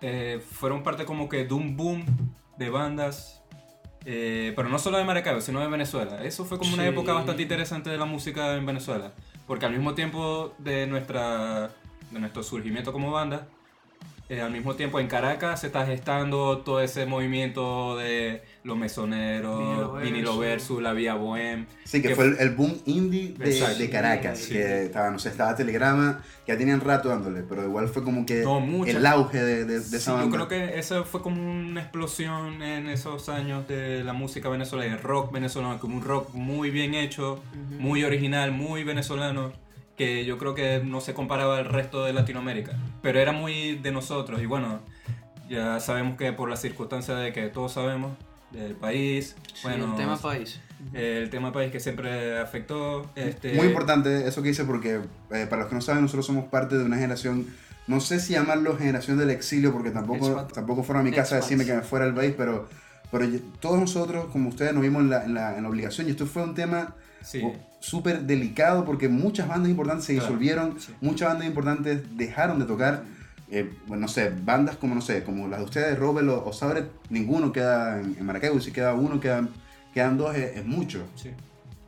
eh, 0.00 0.42
fueron 0.52 0.82
parte 0.82 1.04
como 1.04 1.28
que 1.28 1.44
de 1.44 1.54
un 1.54 1.76
boom 1.76 2.04
de 2.56 2.70
bandas, 2.70 3.42
eh, 4.04 4.52
pero 4.56 4.68
no 4.68 4.78
solo 4.78 4.98
de 4.98 5.04
Maracaibo, 5.04 5.40
sino 5.40 5.60
de 5.60 5.66
Venezuela. 5.66 6.22
Eso 6.24 6.44
fue 6.44 6.58
como 6.58 6.74
una 6.74 6.86
época 6.86 7.12
bastante 7.12 7.42
interesante 7.42 7.90
de 7.90 7.98
la 7.98 8.04
música 8.04 8.54
en 8.54 8.64
Venezuela, 8.64 9.12
porque 9.46 9.66
al 9.66 9.72
mismo 9.72 9.94
tiempo 9.94 10.54
de, 10.58 10.86
nuestra, 10.86 11.70
de 12.10 12.20
nuestro 12.20 12.42
surgimiento 12.42 12.92
como 12.92 13.10
banda, 13.10 13.46
eh, 14.28 14.40
al 14.40 14.50
mismo 14.50 14.74
tiempo 14.74 14.98
en 14.98 15.06
Caracas 15.06 15.60
se 15.60 15.68
está 15.68 15.86
gestando 15.86 16.58
todo 16.58 16.80
ese 16.80 17.06
movimiento 17.06 17.96
de 17.96 18.42
los 18.64 18.76
mesoneros, 18.76 20.02
Vinilo 20.02 20.36
Versus. 20.38 20.82
la 20.82 20.92
vía 20.94 21.14
bohem. 21.14 21.66
Sí, 21.84 22.02
que 22.02 22.08
Que 22.08 22.16
fue 22.16 22.24
el, 22.26 22.36
el 22.40 22.50
boom 22.50 22.76
indie 22.86 23.34
de, 23.38 23.74
de 23.76 23.90
Caracas, 23.90 24.38
Sí. 24.40 24.54
que 24.54 24.86
estaba, 24.86 25.10
no 25.12 25.20
sé, 25.20 25.28
estaba 25.28 25.54
Telegrama, 25.54 26.24
que 26.44 26.50
ya 26.52 26.58
tenían 26.58 26.80
rato 26.80 27.08
dándole, 27.08 27.42
pero 27.48 27.62
igual 27.64 27.88
fue 27.88 28.02
como 28.02 28.26
que 28.26 28.42
No, 28.42 28.84
el 28.84 29.06
auge 29.06 29.38
de, 29.38 29.64
de, 29.64 29.78
de 29.78 29.80
Sí, 29.80 29.94
esa 29.96 30.10
yo 30.12 30.16
banda. 30.18 30.36
creo 30.36 30.48
que 30.48 30.78
esa 30.78 31.04
fue 31.04 31.22
como 31.22 31.40
una 31.48 31.80
explosión 31.82 32.60
en 32.64 32.88
esos 32.88 33.28
años 33.28 33.68
de 33.68 34.02
la 34.02 34.12
música 34.12 34.48
venezolana, 34.48 34.92
el 34.94 35.02
rock 35.02 35.30
venezolano, 35.32 35.78
como 35.78 35.96
un 35.98 36.02
rock 36.02 36.34
muy 36.34 36.70
bien 36.70 36.94
hecho, 36.94 37.34
Ujú. 37.34 37.80
muy 37.80 38.02
original, 38.02 38.50
muy 38.50 38.82
venezolano, 38.82 39.52
que 39.96 40.24
yo 40.24 40.38
creo 40.38 40.54
que 40.54 40.82
no 40.84 41.00
se 41.00 41.14
comparaba 41.14 41.58
al 41.58 41.64
resto 41.66 42.04
de 42.04 42.12
Latinoamérica, 42.12 42.72
pero 43.02 43.18
era 43.18 43.32
muy 43.32 43.76
de 43.76 43.92
nosotros 43.92 44.40
y 44.42 44.46
bueno, 44.46 44.80
ya 45.48 45.80
sabemos 45.80 46.16
que 46.18 46.32
por 46.32 46.48
las 46.50 46.60
circunstancias 46.60 47.18
de 47.20 47.32
que 47.32 47.48
todos 47.48 47.72
sabemos, 47.72 48.12
del 48.50 48.74
país, 48.74 49.36
Sí, 49.54 49.60
bueno, 49.64 49.90
el 49.92 49.96
tema 49.96 50.16
país. 50.16 50.60
el 50.94 51.30
tema 51.30 51.52
país 51.52 51.72
que 51.72 51.80
siempre 51.80 52.38
afectó, 52.38 53.10
este, 53.16 53.54
Muy 53.54 53.66
importante 53.66 54.26
eso 54.28 54.40
que 54.42 54.48
dice 54.48 54.64
porque 54.64 55.00
eh, 55.32 55.46
para 55.48 55.62
los 55.62 55.68
que 55.68 55.74
no 55.74 55.80
saben 55.80 56.02
nosotros 56.02 56.26
somos 56.26 56.44
parte 56.46 56.76
de 56.78 56.84
una 56.84 56.96
generación, 56.96 57.46
no 57.86 58.00
sé 58.00 58.20
si 58.20 58.34
llamarlo 58.34 58.76
generación 58.76 59.18
del 59.18 59.30
exilio 59.30 59.72
porque 59.72 59.90
tampoco, 59.90 60.26
Expat. 60.26 60.52
tampoco 60.52 60.82
fueron 60.84 61.00
a 61.00 61.04
mi 61.04 61.10
casa 61.10 61.36
a 61.36 61.38
Expats. 61.38 61.58
decirme 61.58 61.64
que 61.64 61.74
me 61.76 61.82
fuera 61.82 62.04
del 62.04 62.14
país, 62.14 62.34
pero, 62.36 62.68
pero 63.10 63.26
todos 63.60 63.80
nosotros 63.80 64.26
como 64.32 64.48
ustedes 64.50 64.72
nos 64.72 64.82
vimos 64.82 65.02
en 65.02 65.10
la, 65.10 65.24
en 65.24 65.34
la, 65.34 65.56
en 65.56 65.62
la 65.64 65.68
obligación 65.68 66.06
y 66.06 66.10
esto 66.10 66.26
fue 66.26 66.42
un 66.44 66.54
tema 66.54 66.94
sí, 67.26 67.42
súper 67.80 68.22
delicado 68.22 68.84
porque 68.84 69.08
muchas 69.08 69.48
bandas 69.48 69.70
importantes 69.70 70.06
se 70.06 70.14
Claro, 70.14 70.26
disolvieron, 70.28 70.80
sí. 70.80 70.92
muchas 71.00 71.28
bandas 71.28 71.46
importantes 71.46 72.02
dejaron 72.16 72.58
de 72.58 72.64
tocar. 72.64 73.04
eh, 73.50 73.70
bueno, 73.86 74.02
no 74.02 74.08
sé, 74.08 74.32
bandas 74.44 74.76
como, 74.76 74.94
no 74.94 75.00
sé, 75.00 75.22
como 75.22 75.46
las 75.46 75.60
de 75.60 75.64
ustedes, 75.66 75.98
Robert 75.98 76.28
o, 76.28 76.44
o 76.46 76.52
Sauret, 76.52 76.90
ninguno 77.10 77.52
queda 77.52 78.00
en, 78.00 78.16
en 78.18 78.24
Maracaibo, 78.26 78.58
si 78.60 78.72
queda 78.72 78.92
uno, 78.94 79.20
quedan, 79.20 79.50
quedan 79.94 80.16
dos, 80.18 80.34
es, 80.34 80.56
es 80.56 80.64
mucho. 80.66 81.04
Sí. 81.14 81.30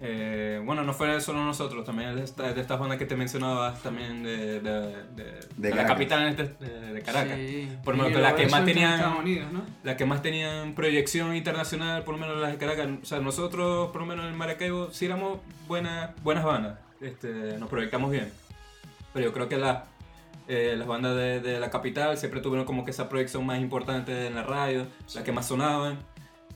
Eh, 0.00 0.62
bueno, 0.64 0.84
no 0.84 0.92
fue 0.92 1.20
solo 1.20 1.44
nosotros, 1.44 1.84
también 1.84 2.14
de, 2.14 2.22
esta- 2.22 2.52
de 2.52 2.60
estas 2.60 2.78
bandas 2.78 2.98
que 2.98 3.04
te 3.06 3.16
mencionaba, 3.16 3.74
también 3.82 4.22
de, 4.22 4.60
de, 4.60 4.80
de- 5.16 5.40
de 5.56 5.74
la 5.74 5.86
capital 5.86 6.28
este- 6.28 6.44
de, 6.64 6.92
de 6.92 7.02
Caracas. 7.02 7.36
Sí. 7.36 7.68
Por 7.82 7.96
lo 7.96 8.04
menos 8.04 8.12
Y 8.32 8.34
que 8.36 8.46
más 8.46 8.60
en 8.60 8.66
tenían- 8.66 9.16
Unidos, 9.18 9.52
¿no? 9.52 9.62
Las 9.82 9.96
que 9.96 10.04
más 10.06 10.22
tenían 10.22 10.74
proyección 10.74 11.34
internacional, 11.34 12.04
por 12.04 12.14
lo 12.14 12.20
menos 12.20 12.38
las 12.40 12.52
de 12.52 12.58
Caracas. 12.58 12.86
O 13.02 13.04
sea, 13.04 13.18
nosotros, 13.18 13.90
por 13.90 14.02
lo 14.02 14.06
menos 14.06 14.26
en 14.26 14.36
Maracaibo, 14.36 14.90
sí 14.92 15.06
éramos 15.06 15.40
buenas, 15.66 16.10
buenas 16.22 16.44
bandas. 16.44 16.78
Este, 17.00 17.58
nos 17.58 17.68
proyectamos 17.68 18.12
bien. 18.12 18.30
Pero 19.12 19.26
yo 19.26 19.32
creo 19.32 19.48
que 19.48 19.56
la- 19.56 19.86
eh, 20.46 20.76
las 20.78 20.86
bandas 20.86 21.16
de, 21.16 21.40
de 21.40 21.58
la 21.58 21.70
capital 21.70 22.16
siempre 22.18 22.40
tuvieron 22.40 22.64
como 22.66 22.84
que 22.84 22.92
esa 22.92 23.08
proyección 23.08 23.44
más 23.44 23.58
importante 23.60 24.28
en 24.28 24.36
la 24.36 24.44
radio, 24.44 24.86
las 25.12 25.24
que 25.24 25.32
más 25.32 25.46
sonaban. 25.48 25.98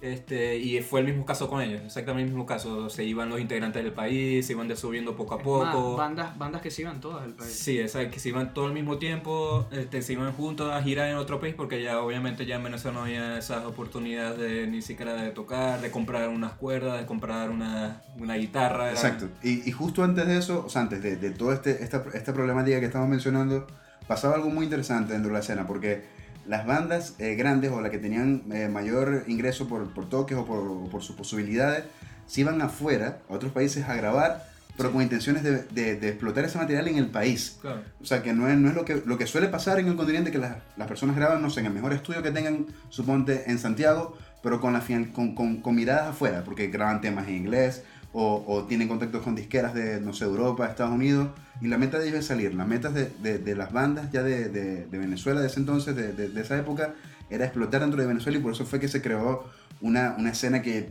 Este, 0.03 0.59
y 0.59 0.81
fue 0.81 0.99
el 0.99 1.07
mismo 1.07 1.25
caso 1.25 1.49
con 1.49 1.63
ellos, 1.63 1.81
exactamente 1.85 2.25
el 2.25 2.31
mismo 2.31 2.45
caso. 2.45 2.91
Se 2.91 3.05
iban 3.05 3.29
los 3.29 3.39
integrantes 3.41 3.85
del 3.85 3.93
país, 3.93 4.45
se 4.45 4.53
iban 4.53 4.77
subiendo 4.77 5.15
poco 5.15 5.35
a 5.35 5.39
poco. 5.39 5.95
bandas, 5.97 6.37
bandas 6.37 6.61
que 6.61 6.73
se 6.73 6.83
iban 6.83 7.01
todas 7.01 7.23
del 7.23 7.35
país. 7.35 7.53
Sí, 7.53 7.79
exacto, 7.79 8.11
que 8.11 8.19
se 8.19 8.31
iban 8.31 8.53
todo 8.53 8.67
al 8.67 8.73
mismo 8.73 8.99
tiempo, 8.99 9.69
este, 9.71 10.03
se 10.03 10.15
iban 10.15 10.33
juntos 10.33 10.73
a 10.73 10.83
girar 10.83 11.09
en 11.09 11.15
otro 11.19 11.39
país 11.39 11.55
porque 11.55 11.81
ya 11.81 12.01
obviamente 12.01 12.47
ya 12.47 12.57
en 12.57 12.65
Venezuela 12.65 12.99
no 12.99 13.05
había 13.05 13.39
esas 13.39 13.65
oportunidades 13.65 14.41
de 14.41 14.67
ni 14.67 14.83
siquiera 14.83 15.15
de 15.15 15.31
tocar, 15.31 15.81
de 15.81 15.93
comprar 15.93 16.29
unas 16.31 16.55
cuerdas, 16.55 16.99
de 16.99 17.07
comprar 17.07 17.51
una, 17.51 18.03
una 18.19 18.35
guitarra. 18.35 18.91
Exacto. 18.91 19.29
Y, 19.41 19.69
y, 19.69 19.71
justo 19.71 20.03
antes 20.03 20.27
de 20.27 20.37
eso, 20.37 20.65
o 20.67 20.69
sea, 20.69 20.83
antes 20.83 21.01
de, 21.01 21.15
de 21.15 21.31
toda 21.31 21.55
este, 21.55 21.81
esta, 21.81 22.05
esta 22.13 22.35
problemática 22.35 22.81
que 22.81 22.87
estamos 22.87 23.09
mencionando, 23.09 23.69
pasaba 24.09 24.35
algo 24.35 24.51
muy 24.51 24.65
interesante 24.65 25.13
dentro 25.13 25.29
de 25.29 25.35
la 25.35 25.41
escena 25.41 25.65
porque 25.65 26.03
las 26.47 26.67
bandas 26.67 27.15
eh, 27.19 27.35
grandes 27.35 27.71
o 27.71 27.81
las 27.81 27.91
que 27.91 27.99
tenían 27.99 28.43
eh, 28.53 28.69
mayor 28.69 29.25
ingreso 29.27 29.69
por, 29.69 29.93
por 29.95 30.09
toques 30.09 30.37
o 30.37 30.45
por, 30.45 30.91
por, 30.91 31.03
sus 31.03 31.17
posibilidades, 31.17 31.85
se 32.27 32.41
iban 32.41 32.61
afuera, 32.63 33.19
a 33.29 33.35
otros 33.35 33.53
países, 33.53 33.89
a 33.89 33.95
grabar, 33.95 34.47
pero 34.77 34.91
con 34.91 35.03
intenciones 35.03 35.43
de, 35.43 35.63
de, 35.97 36.09
explotar 36.09 36.45
ese 36.45 36.59
material 36.59 36.89
en 36.89 36.97
el 36.97 37.09
país. 37.09 37.61
O 38.01 38.05
sea, 38.05 38.23
que 38.23 38.33
no 38.33 38.49
es, 38.49 38.57
no 38.57 38.69
es 38.69 38.75
lo, 38.75 38.85
que, 38.85 39.03
lo 39.05 39.19
que 39.19 39.27
suele 39.27 39.49
pasar 39.49 39.79
en 39.79 39.89
el 39.89 39.97
continente, 39.97 40.31
que 40.31 40.39
las, 40.39 40.57
las 40.77 40.89
personas 40.89 41.15
graban, 41.15 41.43
no 41.43 41.51
sé, 41.51 41.61
en 41.61 41.67
el 41.67 41.73
mejor 41.73 41.93
estudio 41.93 42.23
que 42.23 42.31
tengan, 42.31 42.67
suponte, 42.89 43.51
en 43.51 43.59
Santiago, 43.59 44.17
pero 44.43 44.61
con, 44.61 44.73
la, 44.73 44.83
con, 45.13 45.35
con, 45.35 45.61
con 45.61 45.75
miradas 45.75 46.09
afuera, 46.09 46.43
porque 46.45 46.69
graban 46.69 47.01
temas 47.01 47.29
en 47.29 47.35
inglés 47.35 47.83
o, 48.13 48.45
o, 48.47 48.65
tienen 48.65 48.89
contactos 48.89 49.23
con 49.23 49.35
disqueras 49.35 49.75
de, 49.75 50.01
no 50.01 50.13
sé, 50.13 50.25
Europa, 50.25 50.67
Estados 50.67 50.93
Unidos, 50.93 51.29
y 51.61 51.69
la 51.69 51.79
meta 51.79 51.99
de 51.99 52.09
ellos 52.09 52.21
es 52.21 52.27
salir. 52.27 52.55
Las 52.55 52.67
metas 52.67 52.93
de, 52.95 53.11
de, 53.23 53.39
de 53.39 53.57
las 53.57 53.73
bandas 53.73 54.11
ya 54.13 54.23
de, 54.23 54.49
de, 54.49 54.99
Venezuela 54.99 55.41
de 55.41 55.47
ese 55.47 55.61
entonces, 55.61 55.97
de, 55.97 56.41
esa 56.41 56.59
época, 56.59 56.95
era 57.31 57.45
explotar 57.45 57.81
dentro 57.81 58.01
de 58.01 58.07
Venezuela 58.07 58.39
y 58.39 58.41
por 58.43 58.53
eso 58.53 58.67
fue 58.67 58.81
que 58.81 58.89
se 58.89 59.01
creó 59.01 59.45
una, 59.81 60.15
una 60.19 60.31
escena 60.31 60.61
que, 60.61 60.91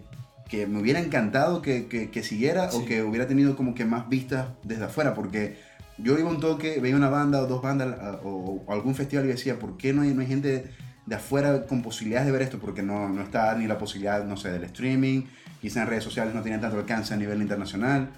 que, 0.50 0.66
me 0.66 0.80
hubiera 0.80 1.00
encantado 1.00 1.62
que, 1.62 1.88
que, 1.88 2.10
que 2.10 2.24
siguiera 2.24 2.70
o 2.74 2.86
que 2.86 3.04
hubiera 3.04 3.28
tenido 3.28 3.56
como 3.56 3.76
que 3.76 3.86
más 3.86 4.10
vistas 4.10 4.48
desde 4.64 4.86
afuera, 4.86 5.14
porque 5.14 5.58
yo 5.98 6.18
iba 6.18 6.30
un 6.30 6.40
toque, 6.40 6.80
veía 6.80 6.96
una 6.96 7.10
banda 7.10 7.42
o 7.42 7.48
dos 7.48 7.62
bandas 7.62 8.20
o, 8.24 8.64
algún 8.70 8.96
festival 8.96 9.26
y 9.26 9.30
decía, 9.30 9.60
¿por 9.60 9.78
qué 9.78 9.94
no 9.94 10.02
hay, 10.02 10.14
no 10.14 10.22
hay 10.22 10.28
gente 10.28 10.72
de 11.06 11.16
afuera 11.16 11.66
con 11.66 11.82
posibilidades 11.82 12.28
de 12.28 12.32
ver 12.32 12.42
esto? 12.42 12.60
Porque 12.60 12.82
no, 12.82 13.10
no 13.10 13.22
está 13.22 13.54
ni 13.56 13.68
la 13.68 13.78
posibilidad, 13.78 14.24
no 14.26 14.38
sé, 14.38 14.52
del 14.52 14.64
streaming, 14.64 15.24
quizá 15.62 15.84
en 15.84 15.88
redes 15.88 16.04
sociales 16.04 16.34
no 16.34 16.42
tenían 16.42 16.60
tanto 16.60 16.78
alcance 16.78 17.14
a 17.14 17.18
nivel 17.18 17.42
internacional 17.42 18.10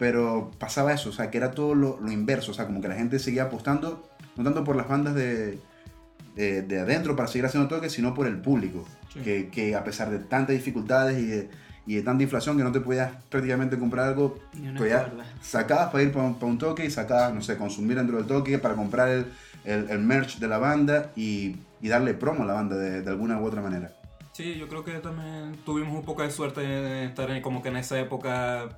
pero 0.00 0.50
pasaba 0.58 0.94
eso, 0.94 1.10
o 1.10 1.12
sea, 1.12 1.30
que 1.30 1.36
era 1.36 1.50
todo 1.50 1.74
lo, 1.74 2.00
lo, 2.00 2.10
inverso, 2.10 2.52
o 2.52 2.54
sea, 2.54 2.64
como 2.64 2.80
que 2.80 2.88
la 2.88 2.94
gente 2.94 3.18
seguía 3.18 3.44
apostando, 3.44 4.08
no 4.34 4.42
tanto 4.42 4.64
por 4.64 4.74
las 4.74 4.88
bandas 4.88 5.14
de, 5.14 5.58
de, 6.34 6.62
de 6.62 6.80
adentro 6.80 7.14
para 7.14 7.28
seguir 7.28 7.44
haciendo 7.44 7.68
toques, 7.68 7.92
sino 7.92 8.14
por 8.14 8.26
el 8.26 8.38
público, 8.38 8.88
que, 9.22 9.50
que, 9.50 9.76
a 9.76 9.84
pesar 9.84 10.08
de 10.08 10.18
tantas 10.18 10.56
dificultades 10.56 11.18
y 11.18 11.26
de, 11.26 11.50
y 11.86 11.96
de, 11.96 12.02
tanta 12.02 12.22
inflación 12.22 12.56
que 12.56 12.64
no 12.64 12.72
te 12.72 12.80
podías 12.80 13.12
prácticamente 13.28 13.78
comprar 13.78 14.08
algo, 14.08 14.38
ya 14.88 15.12
sacabas 15.42 15.90
para 15.90 16.02
ir 16.02 16.12
para 16.12 16.24
un, 16.24 16.56
toque 16.56 16.86
y 16.86 16.90
sacabas, 16.90 17.34
no 17.34 17.42
sé, 17.42 17.58
consumir 17.58 17.98
dentro 17.98 18.16
del 18.16 18.26
toque 18.26 18.58
para 18.58 18.76
comprar 18.76 19.10
el, 19.10 19.26
el, 19.66 19.90
el 19.90 19.98
merch 19.98 20.38
de 20.38 20.48
la 20.48 20.56
banda 20.56 21.12
y, 21.14 21.56
y, 21.82 21.88
darle 21.88 22.14
promo 22.14 22.44
a 22.44 22.46
la 22.46 22.54
banda 22.54 22.74
de, 22.76 23.02
de 23.02 23.10
alguna 23.10 23.38
u 23.38 23.44
otra 23.44 23.60
manera. 23.60 23.92
Sí, 24.40 24.56
yo 24.58 24.68
creo 24.68 24.84
que 24.84 24.92
también 24.92 25.56
tuvimos 25.66 25.94
un 25.94 26.02
poco 26.02 26.22
de 26.22 26.30
suerte 26.30 26.60
de 26.60 27.04
estar 27.04 27.30
en, 27.30 27.42
como 27.42 27.62
que 27.62 27.68
en 27.68 27.76
esa 27.76 28.00
época 28.00 28.70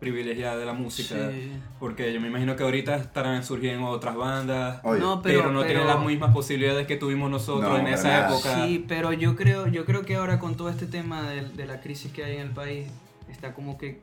privilegiada 0.00 0.56
de 0.56 0.66
la 0.66 0.72
música. 0.72 1.30
Porque 1.78 2.12
yo 2.12 2.20
me 2.20 2.28
imagino 2.28 2.56
que 2.56 2.64
ahorita 2.64 2.96
estarán 2.96 3.44
surgiendo 3.44 3.86
otras 3.86 4.16
bandas, 4.16 4.82
no, 4.82 5.22
pero, 5.22 5.52
no 5.52 5.64
tienen 5.64 5.86
las 5.86 6.04
mismas 6.04 6.32
posibilidades 6.32 6.86
que 6.86 6.96
tuvimos 6.96 7.30
nosotros 7.30 7.78
en 7.78 7.86
esa 7.86 8.26
época. 8.26 8.66
Sí, 8.66 8.84
pero 8.88 9.12
yo 9.12 9.36
creo, 9.36 9.68
yo 9.68 9.84
creo 9.84 10.04
que 10.04 10.16
ahora 10.16 10.40
con 10.40 10.56
todo 10.56 10.70
este 10.70 10.86
tema 10.86 11.30
de, 11.30 11.48
de, 11.48 11.66
la 11.66 11.80
crisis 11.80 12.10
que 12.10 12.24
hay 12.24 12.36
en 12.36 12.42
el 12.42 12.50
país, 12.50 12.88
está 13.30 13.54
como 13.54 13.78
que 13.78 14.00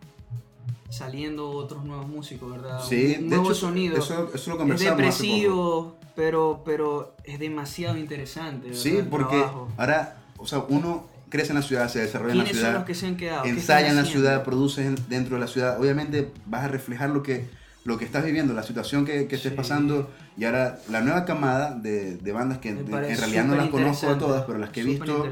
saliendo 0.90 1.50
otros 1.50 1.84
nuevos 1.84 2.08
músicos, 2.08 2.52
¿verdad? 2.52 2.82
Sí, 2.88 3.18
Un 3.20 3.30
nuevo 3.30 3.46
hecho, 3.46 3.56
sonido. 3.56 3.98
Eso, 3.98 4.32
eso 4.34 4.56
lo 4.56 4.74
es 4.74 4.80
depresivo, 4.80 5.98
pero, 6.16 6.62
pero 6.64 7.16
es 7.24 7.40
demasiado 7.40 7.98
interesante. 7.98 8.74
Sí, 8.74 9.04
porque 9.10 9.44
ahora, 9.78 10.18
o 10.38 10.46
sea, 10.46 10.60
uno 10.70 11.08
crece 11.30 11.50
en 11.50 11.56
la 11.56 11.62
ciudad, 11.62 11.90
se 11.90 12.00
desarrolla 12.00 12.34
en 12.34 12.40
la 12.40 12.46
ciudad. 12.46 12.64
Son 12.64 12.74
los 12.74 12.84
que 12.86 12.96
se 12.96 13.08
han 13.08 13.18
quedado? 13.18 13.46
Ensaya 13.46 13.90
en 13.90 13.96
la 13.96 14.06
ciudad, 14.06 14.44
produce 14.44 14.96
dentro 15.10 15.36
de 15.36 15.42
la 15.42 15.48
ciudad. 15.48 15.80
Obviamente 15.80 16.32
vas 16.46 16.64
a 16.64 16.68
reflejar 16.68 17.10
lo 17.10 17.24
que, 17.24 17.46
lo 17.84 17.98
que 17.98 18.06
estás 18.06 18.24
viviendo, 18.24 18.54
la 18.54 18.64
situación 18.64 19.06
que, 19.06 19.28
que 19.28 19.36
estés 19.36 19.54
pasando. 19.54 20.10
Y 20.38 20.46
ahora 20.46 20.80
la 20.90 21.02
nueva 21.02 21.26
camada 21.26 21.72
de, 21.72 22.18
de 22.18 22.32
bandas 22.32 22.60
que 22.60 22.70
en 22.70 22.88
realidad 22.88 23.46
no 23.46 23.56
las 23.56 23.70
conozco 23.70 24.10
a 24.10 24.18
todas, 24.18 24.46
pero 24.46 24.60
las 24.60 24.70
que 24.70 24.82
he 24.82 24.84
visto 24.84 25.28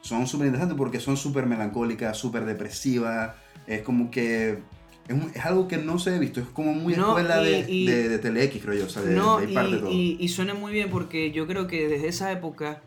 son 0.00 0.26
súper 0.26 0.46
interesantes 0.46 0.76
porque 0.76 1.00
son 1.00 1.16
súper 1.16 1.46
melancólicas, 1.46 2.16
súper 2.16 2.44
depresivas. 2.44 3.34
Es 3.66 3.82
como 3.82 4.10
que 4.10 4.58
es, 5.08 5.36
es, 5.36 5.44
algo 5.44 5.68
que 5.68 5.76
no 5.76 5.98
se 5.98 6.14
ha 6.14 6.18
visto, 6.18 6.40
es 6.40 6.46
como 6.48 6.72
muy 6.72 6.94
escuela 6.94 7.38
de, 7.38 7.64
de, 7.64 8.08
de 8.08 8.18
TeleX, 8.18 8.62
creo 8.62 8.74
yo, 8.74 8.86
o 8.86 8.88
sea, 8.88 9.02
de, 9.02 9.14
no, 9.14 9.38
de 9.38 9.48
parte 9.48 9.70
y, 9.70 9.78
todo. 9.78 9.90
Y, 9.90 10.16
y, 10.20 10.28
suena 10.28 10.54
muy 10.54 10.72
bien 10.72 10.90
porque 10.90 11.30
yo 11.30 11.46
creo 11.46 11.66
que 11.66 11.88
desde 11.88 12.08
esa 12.08 12.32
época 12.32 12.82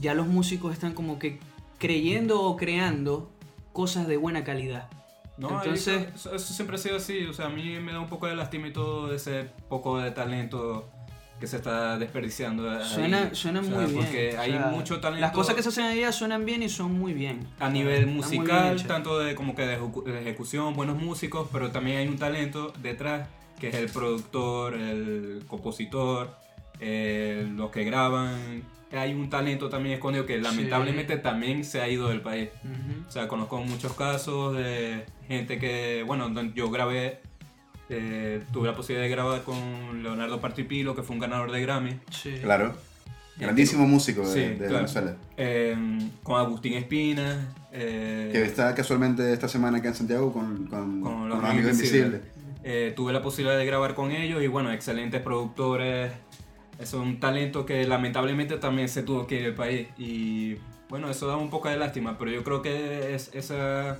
ya 0.00 0.14
los 0.14 0.26
músicos 0.26 0.72
están 0.72 0.94
como 0.94 1.18
que 1.18 1.38
creyendo 1.78 2.42
o 2.42 2.56
creando 2.56 3.30
cosas 3.72 4.06
de 4.08 4.16
buena 4.16 4.44
calidad. 4.44 4.88
No, 5.36 5.62
Entonces, 5.62 6.08
eso, 6.14 6.34
eso, 6.34 6.52
siempre 6.52 6.76
ha 6.76 6.78
sido 6.78 6.96
así. 6.96 7.24
O 7.26 7.32
sea, 7.32 7.46
a 7.46 7.48
mí 7.48 7.78
me 7.78 7.92
da 7.92 8.00
un 8.00 8.08
poco 8.08 8.26
de 8.26 8.34
lástima 8.34 8.66
y 8.66 8.72
todo 8.72 9.14
ese 9.14 9.48
poco 9.68 9.98
de 9.98 10.10
talento 10.10 10.88
que 11.38 11.46
se 11.46 11.56
está 11.56 11.96
desperdiciando. 11.96 12.84
Suena, 12.84 13.32
suena 13.34 13.60
o 13.60 13.64
sea, 13.64 13.74
muy 13.74 13.84
bien. 13.86 13.96
Porque 14.04 14.36
hay 14.36 14.50
o 14.50 14.54
sea, 14.54 14.66
mucho 14.66 15.00
talento. 15.00 15.20
Las 15.20 15.32
cosas 15.32 15.54
que 15.54 15.62
se 15.62 15.68
hacen 15.68 15.84
ahí 15.84 16.12
suenan 16.12 16.44
bien 16.44 16.62
y 16.64 16.68
son 16.68 16.98
muy 16.98 17.12
bien. 17.12 17.46
A 17.60 17.68
nivel 17.68 18.08
musical, 18.08 18.82
tanto 18.86 19.18
de 19.20 19.36
como 19.36 19.54
que 19.54 19.62
de 19.62 20.20
ejecución, 20.20 20.74
buenos 20.74 21.00
músicos, 21.00 21.48
pero 21.52 21.70
también 21.70 21.98
hay 21.98 22.08
un 22.08 22.18
talento 22.18 22.72
detrás 22.82 23.28
que 23.60 23.68
es 23.68 23.74
el 23.74 23.88
productor, 23.88 24.74
el 24.74 25.44
compositor, 25.46 26.36
eh, 26.80 27.46
los 27.56 27.70
que 27.70 27.84
graban, 27.84 28.62
hay 28.92 29.14
un 29.14 29.28
talento 29.28 29.68
también 29.68 29.94
escondido 29.96 30.24
que 30.26 30.38
lamentablemente 30.38 31.16
sí. 31.16 31.22
también 31.22 31.64
se 31.64 31.80
ha 31.80 31.88
ido 31.88 32.08
del 32.08 32.20
país. 32.20 32.48
Uh 32.64 32.68
-huh. 32.68 33.08
O 33.08 33.10
sea, 33.10 33.28
conozco 33.28 33.58
muchos 33.62 33.92
casos 33.94 34.56
de 34.56 35.04
gente 35.26 35.58
que, 35.58 36.02
bueno, 36.06 36.30
yo 36.54 36.70
grabé, 36.70 37.20
eh, 37.88 38.42
tuve 38.52 38.68
la 38.68 38.74
posibilidad 38.74 39.04
de 39.04 39.10
grabar 39.10 39.42
con 39.42 40.02
Leonardo 40.02 40.40
Partipilo, 40.40 40.94
que 40.94 41.02
fue 41.02 41.14
un 41.14 41.20
ganador 41.20 41.52
de 41.52 41.60
Grammy. 41.60 42.00
Sí. 42.10 42.38
Claro. 42.42 42.74
Grandísimo 43.36 43.86
músico 43.86 44.22
de, 44.22 44.34
sí, 44.34 44.40
de 44.40 44.56
claro. 44.56 44.74
Venezuela. 44.74 45.16
Eh, 45.36 45.76
con 46.22 46.40
Agustín 46.40 46.74
Espina. 46.74 47.54
Eh, 47.72 48.30
que 48.32 48.42
está 48.42 48.74
casualmente 48.74 49.32
esta 49.32 49.46
semana 49.46 49.78
acá 49.78 49.88
en 49.88 49.94
Santiago 49.94 50.32
con, 50.32 50.66
con, 50.66 51.00
con 51.00 51.28
los, 51.28 51.38
con 51.38 51.46
Amigos 51.48 51.72
Invisibles. 51.72 52.22
Eh, 52.64 52.92
tuve 52.96 53.12
la 53.12 53.22
posibilidad 53.22 53.56
de 53.56 53.64
grabar 53.64 53.94
con 53.94 54.10
ellos 54.10 54.42
y 54.42 54.48
bueno, 54.48 54.72
excelentes 54.72 55.22
productores, 55.22 56.10
es 56.78 56.92
un 56.94 57.18
talento 57.18 57.66
que 57.66 57.84
lamentablemente 57.86 58.56
también 58.56 58.88
se 58.88 59.02
tuvo 59.02 59.26
que 59.26 59.36
ir 59.36 59.42
del 59.42 59.54
país 59.54 59.88
y 59.98 60.56
bueno, 60.88 61.10
eso 61.10 61.26
da 61.26 61.36
un 61.36 61.50
poco 61.50 61.68
de 61.68 61.76
lástima, 61.76 62.16
pero 62.18 62.30
yo 62.30 62.42
creo 62.44 62.62
que 62.62 63.14
es, 63.14 63.30
esa 63.34 63.98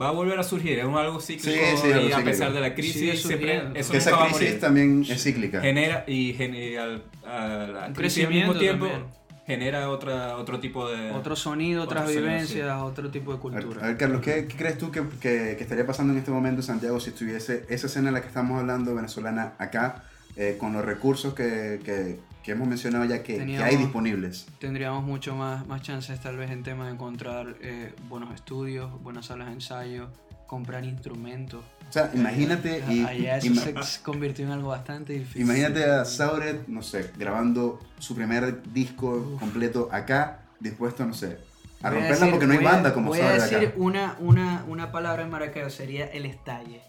va 0.00 0.08
a 0.08 0.10
volver 0.10 0.38
a 0.38 0.42
surgir, 0.42 0.78
es 0.78 0.84
algo 0.84 1.20
cíclico 1.20 1.56
sí, 1.56 1.76
sí, 1.76 1.88
y 1.88 1.92
a 1.92 1.96
cíclico. 1.96 2.24
pesar 2.24 2.52
de 2.52 2.60
la 2.60 2.74
crisis 2.74 3.22
siempre 3.22 3.62
eso 3.74 3.92
que 3.92 3.98
esa 3.98 4.26
crisis 4.26 4.58
también 4.58 5.04
es 5.08 5.22
cíclica. 5.22 5.60
Genera 5.60 6.04
y 6.06 6.32
genera 6.32 7.00
a 7.26 7.86
un 7.88 7.94
crisis 7.94 8.24
al 8.24 8.32
mismo 8.32 8.54
tiempo 8.54 8.86
también. 8.86 9.06
genera 9.46 9.90
otra, 9.90 10.36
otro 10.36 10.58
tipo 10.58 10.88
de... 10.88 11.12
Otro 11.12 11.36
sonido, 11.36 11.84
otras 11.84 12.08
vivencias, 12.08 12.76
sí. 12.76 12.82
otro 12.82 13.10
tipo 13.10 13.32
de 13.32 13.38
cultura. 13.38 13.84
A 13.84 13.88
ver, 13.88 13.96
Carlos, 13.98 14.20
¿qué, 14.20 14.48
qué 14.48 14.56
crees 14.56 14.78
tú 14.78 14.90
que, 14.90 15.02
que, 15.20 15.54
que, 15.56 15.62
estaría 15.62 15.86
pasando 15.86 16.12
en 16.12 16.18
este 16.18 16.32
momento 16.32 16.60
en 16.60 16.66
Santiago 16.66 16.98
si 16.98 17.10
estuviese 17.10 17.66
esa 17.68 17.86
escena 17.86 18.08
en 18.08 18.14
la 18.14 18.22
que 18.22 18.28
estamos 18.28 18.58
hablando 18.58 18.94
venezolana 18.96 19.52
acá? 19.58 20.02
Eh, 20.36 20.56
con 20.58 20.72
los 20.72 20.84
recursos 20.84 21.32
que, 21.32 21.80
que, 21.84 22.18
que, 22.42 22.52
hemos 22.52 22.66
mencionado 22.66 23.04
ya 23.04 23.22
que, 23.22 23.44
que, 23.46 23.56
hay 23.58 23.76
disponibles. 23.76 24.46
Tendríamos 24.58 25.04
mucho 25.04 25.36
más, 25.36 25.64
más 25.68 25.82
chances 25.82 26.20
tal 26.20 26.36
vez 26.36 26.50
en 26.50 26.64
tema 26.64 26.86
de 26.86 26.92
encontrar 26.94 27.56
eh, 27.60 27.94
buenos 28.08 28.34
estudios, 28.34 28.90
buenas 29.00 29.26
salas 29.26 29.46
de 29.46 29.52
ensayo, 29.52 30.10
comprar 30.48 30.84
instrumentos. 30.84 31.64
O 31.88 31.92
sea, 31.92 32.10
imagínate... 32.14 32.82
Y, 32.90 33.04
Allá 33.04 33.36
eso 33.36 33.54
se 33.54 34.02
convirtió 34.02 34.44
en 34.44 34.50
algo 34.50 34.70
bastante 34.70 35.12
difícil. 35.12 35.42
Imagínate 35.42 35.84
a 35.84 36.04
Sauret, 36.04 36.66
no 36.66 36.82
sé, 36.82 37.12
grabando 37.16 37.78
su 38.00 38.16
primer 38.16 38.60
disco 38.72 39.34
Uf. 39.34 39.40
completo 39.40 39.88
acá, 39.92 40.40
dispuesto, 40.58 41.04
no 41.04 41.14
sé, 41.14 41.38
a 41.84 41.90
romperla 41.90 42.14
decir, 42.14 42.30
porque 42.30 42.46
no 42.46 42.52
hay 42.54 42.64
banda 42.64 42.94
como 42.94 43.08
Voy 43.10 43.20
a 43.20 43.32
decir 43.32 43.58
acá. 43.58 43.72
Una, 43.76 44.16
una, 44.18 44.64
una 44.66 44.90
palabra 44.90 45.22
en 45.22 45.30
Maracaibo, 45.30 45.70
sería 45.70 46.06
el 46.06 46.26
estalle. 46.26 46.80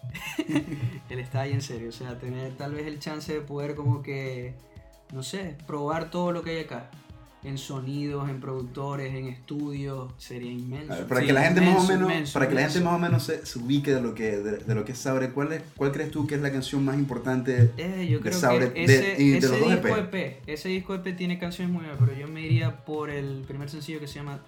el 1.10 1.20
estalle 1.20 1.54
en 1.54 1.62
serio, 1.62 1.90
o 1.90 1.92
sea, 1.92 2.18
tener 2.18 2.56
tal 2.56 2.74
vez 2.74 2.88
el 2.88 3.00
chance 3.00 3.34
de 3.34 3.42
poder 3.42 3.75
como 3.75 4.02
que, 4.02 4.56
no 5.12 5.22
sé, 5.22 5.58
probar 5.68 6.10
todo 6.10 6.32
lo 6.32 6.44
que 6.44 6.52
hay 6.52 6.60
acá. 6.60 6.90
En 7.46 7.58
sonidos, 7.58 8.30
en 8.30 8.40
productores, 8.40 9.14
en 9.14 9.28
estudios, 9.28 10.14
sería 10.18 10.52
inmenso. 10.52 10.94
Ver, 10.94 11.08
para 11.08 11.22
sí, 11.22 11.28
que 11.28 11.34
la 11.34 11.44
gente 11.44 11.62
inmenso, 11.62 11.80
más 11.80 11.90
o 11.90 11.94
menos, 11.94 12.12
inmenso, 12.12 12.34
para 12.34 12.50
que 12.50 12.56
la 12.56 12.62
gente 12.62 12.80
más 12.82 12.94
o 12.94 13.00
menos 13.00 13.24
se, 13.24 13.46
se 13.46 13.60
ubique 13.60 13.94
de 13.94 14.02
lo 14.02 14.16
que 14.16 14.38
de, 14.38 14.58
de, 14.58 14.75
lo 14.75 14.84
que 14.84 14.94
es 14.94 14.98
Sabre, 14.98 15.30
¿cuál 15.30 15.54
es, 15.54 15.62
cuál 15.78 15.92
crees 15.92 16.12
tú 16.12 16.25
que 16.25 16.36
es 16.36 16.42
la 16.42 16.52
canción 16.52 16.84
más 16.84 16.98
importante 16.98 17.72
eh, 17.78 18.08
yo 18.10 18.20
creo 18.20 18.34
de 18.34 18.40
Sabre 18.40 18.74
que 18.74 18.84
ese, 18.84 19.02
de, 19.02 19.38
ese 19.38 19.48
los 19.48 19.60
dos 19.60 19.70
disco 19.70 19.88
EP? 19.98 20.14
EP? 20.14 20.44
Ese 20.48 20.70
disco 20.70 20.96
EP 20.96 21.16
tiene 21.16 21.38
canciones 21.38 21.72
muy 21.72 21.84
buenas, 21.84 22.00
pero 22.00 22.18
yo 22.18 22.28
me 22.28 22.42
iría 22.42 22.84
por 22.84 23.10
el 23.10 23.44
primer 23.48 23.70
sencillo 23.70 24.00
que 24.00 24.08
se 24.08 24.16
llama. 24.16 24.44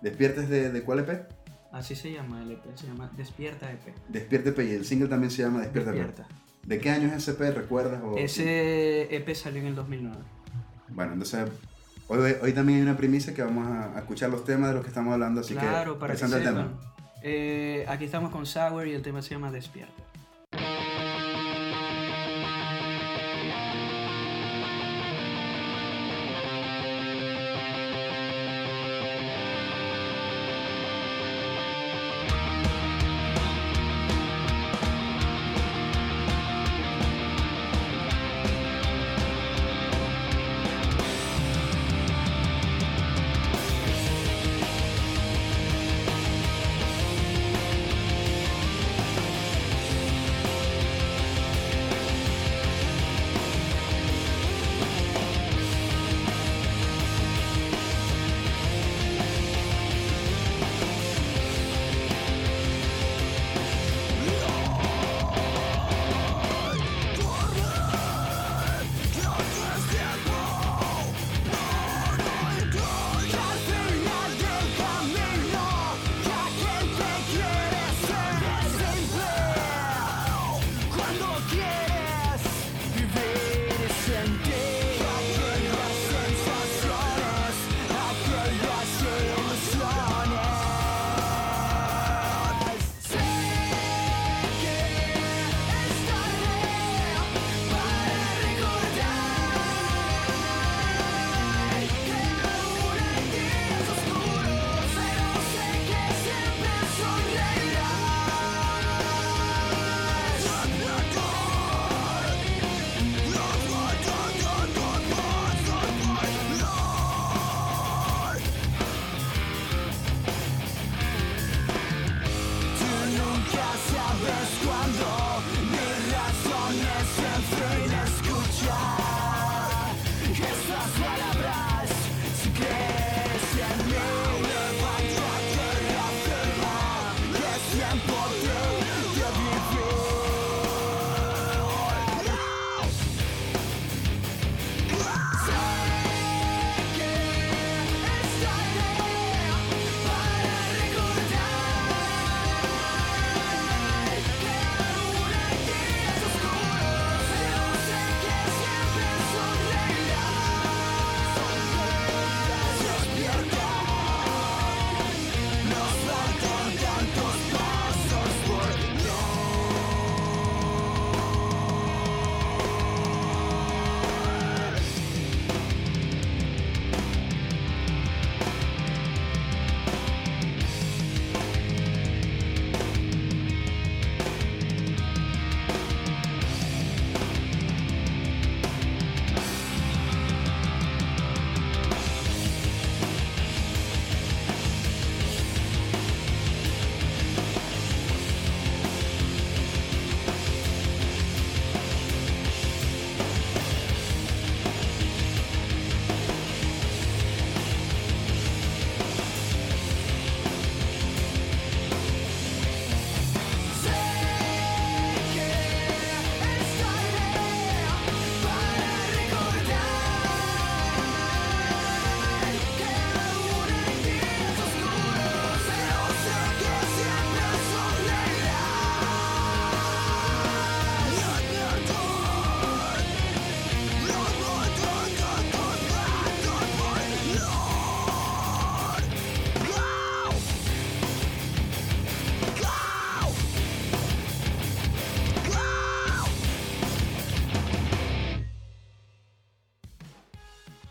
¿Despierta 0.00 0.42
es 0.42 0.48
de, 0.48 0.70
de 0.70 0.82
cuál 0.82 1.00
EP? 1.00 1.28
Así 1.72 1.94
se 1.94 2.12
llama 2.12 2.42
el 2.42 2.52
EP, 2.52 2.76
se 2.76 2.86
llama 2.86 3.10
Despierta 3.16 3.70
EP. 3.70 3.94
Despierta 4.08 4.50
EP 4.50 4.58
y 4.60 4.70
el 4.70 4.84
single 4.84 5.08
también 5.08 5.30
se 5.30 5.42
llama 5.42 5.60
Despierta, 5.60 5.94
EP. 5.94 6.14
¿De 6.64 6.78
qué 6.78 6.90
año 6.90 7.08
es 7.08 7.28
ese 7.28 7.32
EP? 7.32 7.54
¿Recuerdas? 7.54 8.02
O... 8.02 8.16
Ese 8.16 9.14
EP 9.14 9.34
salió 9.34 9.60
en 9.60 9.68
el 9.68 9.74
2009. 9.74 10.16
Bueno, 10.88 11.12
entonces 11.12 11.48
hoy, 12.08 12.34
hoy 12.42 12.52
también 12.52 12.78
hay 12.78 12.82
una 12.82 12.96
primicia 12.96 13.34
que 13.34 13.42
vamos 13.42 13.66
a, 13.68 13.98
escuchar 13.98 14.30
los 14.30 14.44
temas 14.44 14.70
de 14.70 14.74
los 14.74 14.82
que 14.82 14.88
estamos 14.88 15.12
hablando, 15.12 15.40
así 15.40 15.54
claro, 15.54 15.94
que 15.94 16.00
para 16.00 16.14
que 16.14 16.18
sepan. 16.18 16.38
el 16.38 16.44
tema. 16.44 16.68
Eh, 17.22 17.84
aquí 17.88 18.04
estamos 18.04 18.30
con 18.30 18.46
Sour 18.46 18.86
y 18.86 18.92
el 18.94 19.02
tema 19.02 19.22
se 19.22 19.30
llama 19.30 19.50
Despierta. 19.50 20.07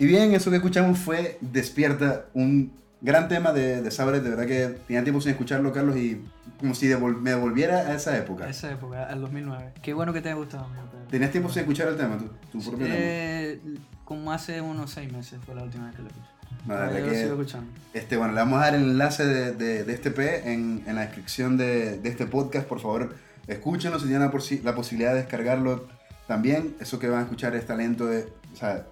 Bien, 0.08 0.34
eso 0.34 0.50
que 0.50 0.58
escuchamos 0.58 0.98
fue 0.98 1.38
Despierta, 1.41 2.26
un 2.34 2.72
gran 3.02 3.28
tema 3.28 3.54
de, 3.54 3.82
de 3.82 3.91
Sabres, 3.91 4.24
de 4.24 4.30
verdad 4.30 4.46
que 4.46 4.80
tenía 4.88 5.04
tiempo 5.04 5.22
sin 5.22 5.32
escucharlo, 5.32 5.72
Carlos, 5.72 5.98
y 5.98 6.24
como 6.60 6.74
si 6.74 6.88
me 6.88 7.30
devolviera 7.32 7.80
a 7.80 7.93
esa 7.93 8.17
época. 8.17 8.46
A 8.46 8.50
esa 8.50 8.72
época, 8.72 9.04
al 9.06 9.22
2009. 9.22 9.74
Qué 9.82 9.93
bueno 9.93 10.13
que 10.13 10.22
te 10.22 10.30
haya 10.30 10.38
gustado. 10.38 10.67
¿Tenías 11.10 11.32
tiempo 11.32 11.50
sin 11.50 11.62
escuchar 11.62 11.88
el 11.89 11.98
tema, 11.98 12.17
tu, 12.52 12.60
propio 12.60 12.88
eh, 12.89 13.62
Como 14.04 14.32
hace 14.32 14.62
unos 14.62 14.91
seis 14.91 15.12
meses 15.12 15.39
fue 15.46 15.56
la 15.56 15.63
última 15.63 15.86
vez 15.86 15.96
que 15.96 16.02
lo 16.02 16.08
escuché. 16.10 16.28
No, 16.65 16.74
la 16.74 16.80
verdad 16.88 17.10
que, 17.10 17.24
escuchando. 17.24 17.72
Este, 17.93 18.17
bueno, 18.17 18.34
le 18.34 18.39
vamos 18.39 18.60
a 18.60 18.65
dar 18.65 18.76
el 18.76 18.84
enlace 18.84 19.26
de, 19.26 19.54
de, 19.54 19.93
este 19.93 20.12
P 20.12 20.52
en, 20.52 20.84
en, 20.86 20.96
la 20.96 21.02
descripción 21.02 21.56
de, 21.56 21.98
de, 22.00 22.10
este 22.10 22.26
podcast. 22.26 22.67
Por 22.67 22.82
favor, 22.82 23.15
escúchenlo 23.48 24.00
si 24.00 24.08
tienen 24.08 24.22
la, 24.22 24.32
la, 24.63 24.76
posibilidad 24.76 25.12
de 25.12 25.20
descargarlo 25.20 25.88
también. 26.28 26.76
Eso 26.82 27.00
que 27.00 27.08
van 27.08 27.20
a 27.20 27.24
escuchar 27.24 27.56
es 27.56 27.65
talento 27.65 28.08
de, 28.08 28.28
o 28.54 28.56
sea, 28.56 28.86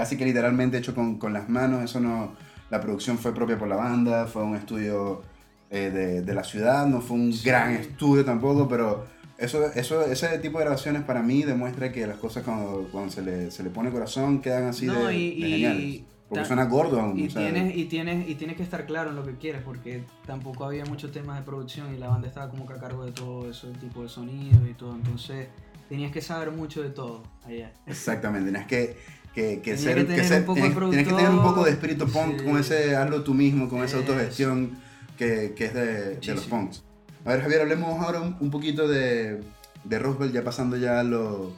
casi 0.00 0.16
que 0.16 0.24
literalmente 0.24 0.78
hecho 0.78 0.94
con, 0.94 1.18
con, 1.18 1.34
las 1.34 1.50
manos. 1.50 1.84
Eso 1.84 2.00
no, 2.00 2.32
la 2.70 2.80
producción 2.80 3.18
fue 3.18 3.34
propia 3.34 3.58
por 3.58 3.68
la 3.68 3.76
banda, 3.76 4.26
fue 4.26 4.42
un 4.42 4.56
estudio 4.56 5.20
eh, 5.68 5.90
de, 5.90 6.22
de, 6.22 6.34
la 6.34 6.42
ciudad, 6.42 6.86
no 6.86 7.02
fue 7.02 7.18
un 7.18 7.34
gran 7.44 7.72
estudio 7.72 8.24
tampoco, 8.24 8.66
pero 8.66 9.04
eso, 9.36 9.70
eso, 9.74 10.02
ese 10.06 10.38
tipo 10.38 10.56
de 10.56 10.64
grabaciones 10.64 11.02
para 11.02 11.22
mí 11.22 11.42
demuestra 11.42 11.92
que 11.92 12.06
las 12.06 12.16
cosas 12.16 12.44
cuando, 12.44 12.88
cuando 12.90 13.10
se, 13.10 13.20
le, 13.20 13.50
se 13.50 13.62
le 13.62 13.68
pone 13.68 13.90
corazón 13.90 14.40
quedan 14.40 14.68
así 14.68 14.86
de, 14.86 15.14
y, 15.14 15.38
geniales. 15.38 16.00
Porque 16.30 16.46
suena 16.46 16.64
gordo 16.64 16.98
aún. 16.98 17.18
Y, 17.18 17.28
tienes, 17.28 17.76
y, 17.76 17.84
tienes, 17.84 18.26
y 18.26 18.36
tienes 18.36 18.56
que 18.56 18.62
estar 18.62 18.86
claro 18.86 19.10
en 19.10 19.16
lo 19.16 19.24
que 19.26 19.36
quieres, 19.36 19.60
porque 19.62 20.04
tampoco 20.26 20.64
había 20.64 20.86
muchos 20.86 21.12
temas 21.12 21.38
de 21.38 21.44
producción 21.44 21.94
y 21.94 21.98
la 21.98 22.08
banda 22.08 22.26
estaba 22.26 22.48
como 22.48 22.66
que 22.66 22.72
a 22.72 22.78
cargo 22.78 23.04
de 23.04 23.12
todo 23.12 23.50
ese 23.50 23.66
tipo 23.72 24.02
de 24.02 24.08
sonido 24.08 24.66
y 24.66 24.72
todo. 24.72 24.94
Entonces 24.94 25.48
tenías 25.90 26.10
que 26.10 26.22
saber 26.22 26.52
mucho 26.52 26.82
de 26.82 26.88
todo 26.88 27.24
allá. 27.44 27.72
Exactamente, 27.84 28.46
tenías 28.46 28.66
que, 28.66 28.96
que, 29.34 29.60
que 29.60 29.76
ser, 29.76 30.06
que, 30.06 30.24
ser, 30.24 30.44
tienes, 30.44 30.74
que 30.74 31.12
tener 31.12 31.30
un 31.30 31.42
poco 31.42 31.64
de 31.64 31.70
espíritu 31.70 32.06
punk 32.08 32.42
con 32.42 32.58
ese 32.58 32.96
hazlo 32.96 33.22
tú 33.22 33.34
mismo, 33.34 33.68
con 33.68 33.82
esa 33.84 33.98
autogestión 33.98 34.78
que, 35.16 35.54
que 35.56 35.66
es 35.66 35.74
de, 35.74 36.16
de, 36.16 36.34
los 36.34 36.46
punks. 36.46 36.82
A 37.24 37.30
ver, 37.30 37.42
Javier, 37.42 37.60
hablemos 37.60 38.00
ahora 38.04 38.20
un, 38.20 38.50
poquito 38.50 38.88
de, 38.88 39.40
de 39.84 39.98
Roosevelt, 39.98 40.32
ya 40.32 40.42
pasando 40.42 40.76
ya 40.76 41.00
a 41.00 41.04
lo 41.04 41.52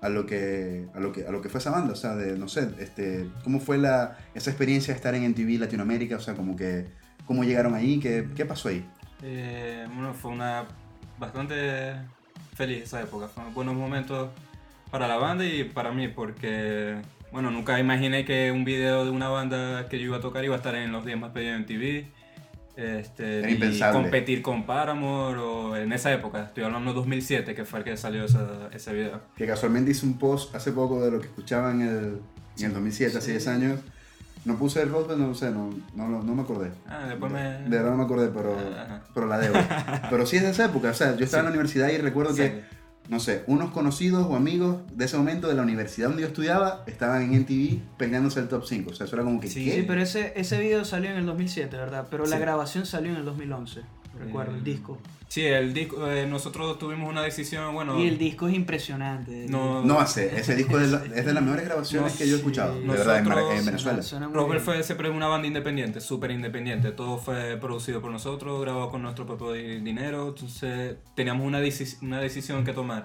a 0.00 0.10
lo 0.10 0.26
que 0.26 0.86
a 0.94 1.00
lo 1.00 1.12
que 1.12 1.26
a 1.26 1.30
lo 1.30 1.40
que 1.40 1.48
fue 1.48 1.60
esa 1.60 1.70
banda, 1.70 1.94
o 1.94 1.96
sea, 1.96 2.14
de 2.14 2.36
no 2.36 2.46
sé, 2.46 2.68
este, 2.78 3.30
cómo 3.42 3.58
fue 3.58 3.78
la 3.78 4.18
esa 4.34 4.50
experiencia 4.50 4.92
de 4.92 4.96
estar 4.96 5.14
en 5.14 5.30
MTV 5.30 5.60
Latinoamérica, 5.60 6.16
o 6.16 6.20
sea, 6.20 6.34
como 6.34 6.56
que 6.56 6.88
cómo 7.24 7.42
llegaron 7.42 7.74
ahí, 7.74 7.98
qué, 8.00 8.28
qué 8.36 8.44
pasó 8.44 8.68
ahí. 8.68 8.86
Eh, 9.22 9.86
bueno, 9.94 10.12
fue 10.12 10.30
una 10.30 10.66
bastante 11.18 11.94
feliz 12.54 12.82
esa 12.82 13.00
época, 13.00 13.28
fueron 13.28 13.54
buenos 13.54 13.74
momentos 13.74 14.28
para 14.94 15.08
la 15.08 15.16
banda 15.16 15.44
y 15.44 15.64
para 15.64 15.90
mí 15.90 16.06
porque 16.06 16.94
bueno, 17.32 17.50
nunca 17.50 17.80
imaginé 17.80 18.24
que 18.24 18.52
un 18.52 18.64
video 18.64 19.04
de 19.04 19.10
una 19.10 19.28
banda 19.28 19.88
que 19.88 19.98
yo 19.98 20.04
iba 20.04 20.18
a 20.18 20.20
tocar 20.20 20.44
iba 20.44 20.54
a 20.54 20.58
estar 20.58 20.76
en 20.76 20.92
los 20.92 21.04
días 21.04 21.18
más 21.18 21.32
pedidos 21.32 21.56
en 21.56 21.66
TV 21.66 22.06
este, 22.76 23.50
y 23.50 23.80
competir 23.90 24.40
con 24.40 24.66
Paramore 24.66 25.40
o 25.40 25.76
en 25.76 25.92
esa 25.92 26.12
época, 26.12 26.44
estoy 26.44 26.62
hablando 26.62 26.92
de 26.92 26.94
2007 26.94 27.56
que 27.56 27.64
fue 27.64 27.80
el 27.80 27.84
que 27.84 27.96
salió 27.96 28.24
ese 28.24 28.92
video. 28.92 29.20
Que 29.36 29.48
casualmente 29.48 29.90
hice 29.90 30.06
un 30.06 30.16
post 30.16 30.54
hace 30.54 30.70
poco 30.70 31.04
de 31.04 31.10
lo 31.10 31.18
que 31.18 31.26
escuchaba 31.26 31.72
en 31.72 31.80
el, 31.80 32.20
en 32.58 32.66
el 32.66 32.72
2007, 32.74 33.18
hace 33.18 33.32
10 33.32 33.48
años. 33.48 33.80
No 34.44 34.56
puse 34.56 34.80
el 34.80 34.90
roster, 34.90 35.16
no 35.18 35.34
sé, 35.34 35.50
no, 35.50 35.74
no, 35.96 36.22
no 36.22 36.34
me 36.36 36.42
acordé. 36.42 36.70
Ah, 36.86 37.06
después 37.08 37.32
me... 37.32 37.40
De 37.40 37.68
verdad 37.68 37.90
no 37.90 37.96
me 37.96 38.04
acordé, 38.04 38.28
pero, 38.28 38.56
pero 39.12 39.26
la 39.26 39.38
debo. 39.38 39.56
pero 40.10 40.24
sí 40.24 40.36
es 40.36 40.42
de 40.44 40.50
esa 40.50 40.66
época, 40.66 40.90
o 40.90 40.94
sea, 40.94 41.16
yo 41.16 41.24
estaba 41.24 41.40
en 41.40 41.46
la 41.46 41.50
universidad 41.50 41.88
y 41.88 41.98
recuerdo 41.98 42.32
que 42.32 42.62
no 43.08 43.20
sé, 43.20 43.44
unos 43.46 43.70
conocidos 43.70 44.26
o 44.28 44.34
amigos 44.34 44.78
de 44.94 45.04
ese 45.04 45.16
momento 45.16 45.48
de 45.48 45.54
la 45.54 45.62
universidad 45.62 46.08
donde 46.08 46.22
yo 46.22 46.28
estudiaba 46.28 46.84
estaban 46.86 47.22
en 47.22 47.40
MTV 47.40 47.96
peleándose 47.98 48.40
el 48.40 48.48
top 48.48 48.64
5. 48.64 48.90
O 48.90 48.94
sea, 48.94 49.06
eso 49.06 49.16
era 49.16 49.24
como 49.24 49.40
que. 49.40 49.48
Sí, 49.48 49.70
sí 49.70 49.84
pero 49.86 50.00
ese, 50.00 50.32
ese 50.36 50.58
video 50.58 50.84
salió 50.84 51.10
en 51.10 51.16
el 51.16 51.26
2007, 51.26 51.76
¿verdad? 51.76 52.06
Pero 52.10 52.26
la 52.26 52.38
grabación 52.38 52.86
salió 52.86 53.10
en 53.10 53.18
el 53.18 53.24
2011, 53.24 53.82
recuerdo, 54.18 54.52
el 54.54 54.60
eh, 54.60 54.64
disco. 54.64 54.98
Sí, 55.28 55.44
el 55.44 55.74
disco, 55.74 56.08
eh, 56.08 56.26
nosotros 56.26 56.78
tuvimos 56.78 57.10
una 57.10 57.22
decisión, 57.22 57.74
bueno... 57.74 57.98
Y 57.98 58.06
el 58.06 58.18
disco 58.18 58.46
es 58.46 58.54
impresionante. 58.54 59.46
No, 59.48 59.82
no 59.82 59.98
hace, 59.98 60.38
ese 60.38 60.54
disco 60.54 60.78
es 60.78 60.90
de, 60.90 61.32
las 61.32 61.42
mejores 61.42 61.64
grabaciones 61.64 62.12
que 62.14 62.28
yo 62.28 62.34
he 62.34 62.38
escuchado, 62.38 62.78
de 62.78 62.86
verdad, 62.86 63.18
en, 63.18 63.64
Venezuela. 63.64 64.00
Robert 64.32 64.60
fue 64.62 64.82
siempre 64.82 65.10
una 65.10 65.26
banda 65.26 65.48
independiente, 65.48 66.00
súper 66.00 66.30
independiente, 66.30 66.92
todo 66.92 67.18
fue 67.18 67.56
producido 67.56 68.00
por 68.00 68.12
nosotros, 68.12 68.60
grabado 68.60 68.90
con 68.90 69.02
nuestro 69.02 69.26
propio 69.26 69.52
dinero, 69.52 70.28
entonces 70.28 70.96
teníamos 71.14 71.46
una, 71.46 71.58
una 72.02 72.20
decisión 72.20 72.64
que 72.64 72.72
tomar 72.72 73.04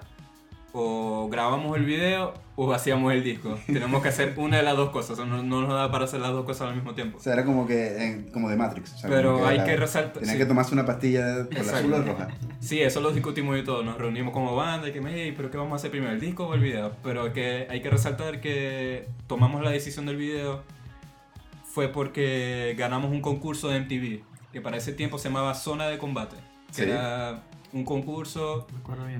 o 0.72 1.28
grabamos 1.28 1.76
el 1.76 1.84
video 1.84 2.34
o 2.56 2.72
hacíamos 2.72 3.12
el 3.12 3.24
disco. 3.24 3.58
Tenemos 3.66 4.02
que 4.02 4.08
hacer 4.08 4.34
una 4.36 4.58
de 4.58 4.62
las 4.62 4.76
dos 4.76 4.90
cosas, 4.90 5.18
no, 5.18 5.42
no, 5.42 5.62
nos 5.62 5.70
da 5.70 5.90
para 5.90 6.04
hacer 6.04 6.20
las 6.20 6.32
dos 6.32 6.44
cosas 6.44 6.68
al 6.68 6.74
mismo 6.74 6.94
tiempo. 6.94 7.18
O 7.18 7.20
sea, 7.20 7.32
era 7.32 7.44
como 7.44 7.66
que 7.66 8.28
como 8.32 8.48
de 8.48 8.56
Matrix. 8.56 8.94
Pero 9.02 9.46
hay 9.46 9.64
que 9.64 9.76
resaltar. 9.76 10.22
Tenía 10.22 10.36
que 10.36 10.46
tomarse 10.46 10.74
una 10.74 10.84
pastilla 10.84 11.46
por 11.48 11.64
la 11.64 11.72
azul 11.72 11.92
o 11.92 12.02
roja. 12.02 12.28
Sí, 12.60 12.80
eso 12.80 13.00
lo 13.00 13.10
discutimos 13.12 13.58
y 13.58 13.64
todo. 13.64 13.82
Nos 13.82 13.98
reunimos 13.98 14.32
como 14.32 14.54
banda 14.54 14.88
y 14.88 14.92
que 14.92 15.00
me 15.00 15.32
pero 15.32 15.50
¿qué 15.50 15.56
vamos 15.56 15.72
a 15.72 15.76
hacer 15.76 15.90
primero, 15.90 16.12
el 16.12 16.20
disco 16.20 16.46
o 16.46 16.54
el 16.54 16.60
video? 16.60 16.92
Pero 17.02 17.32
que 17.32 17.66
hay 17.68 17.80
que 17.80 17.90
resaltar 17.90 18.40
que 18.40 19.08
tomamos 19.26 19.62
la 19.62 19.70
decisión 19.70 20.06
del 20.06 20.16
video 20.16 20.62
fue 21.64 21.88
porque 21.88 22.74
ganamos 22.76 23.10
un 23.10 23.20
concurso 23.20 23.68
de 23.68 23.80
MTV 23.80 24.22
que 24.52 24.60
para 24.60 24.76
ese 24.76 24.92
tiempo 24.92 25.18
se 25.18 25.28
llamaba 25.28 25.54
Zona 25.54 25.88
de 25.88 25.98
Combate. 25.98 26.36
Que 26.74 26.82
era 26.82 27.42
un 27.72 27.84
concurso 27.84 28.66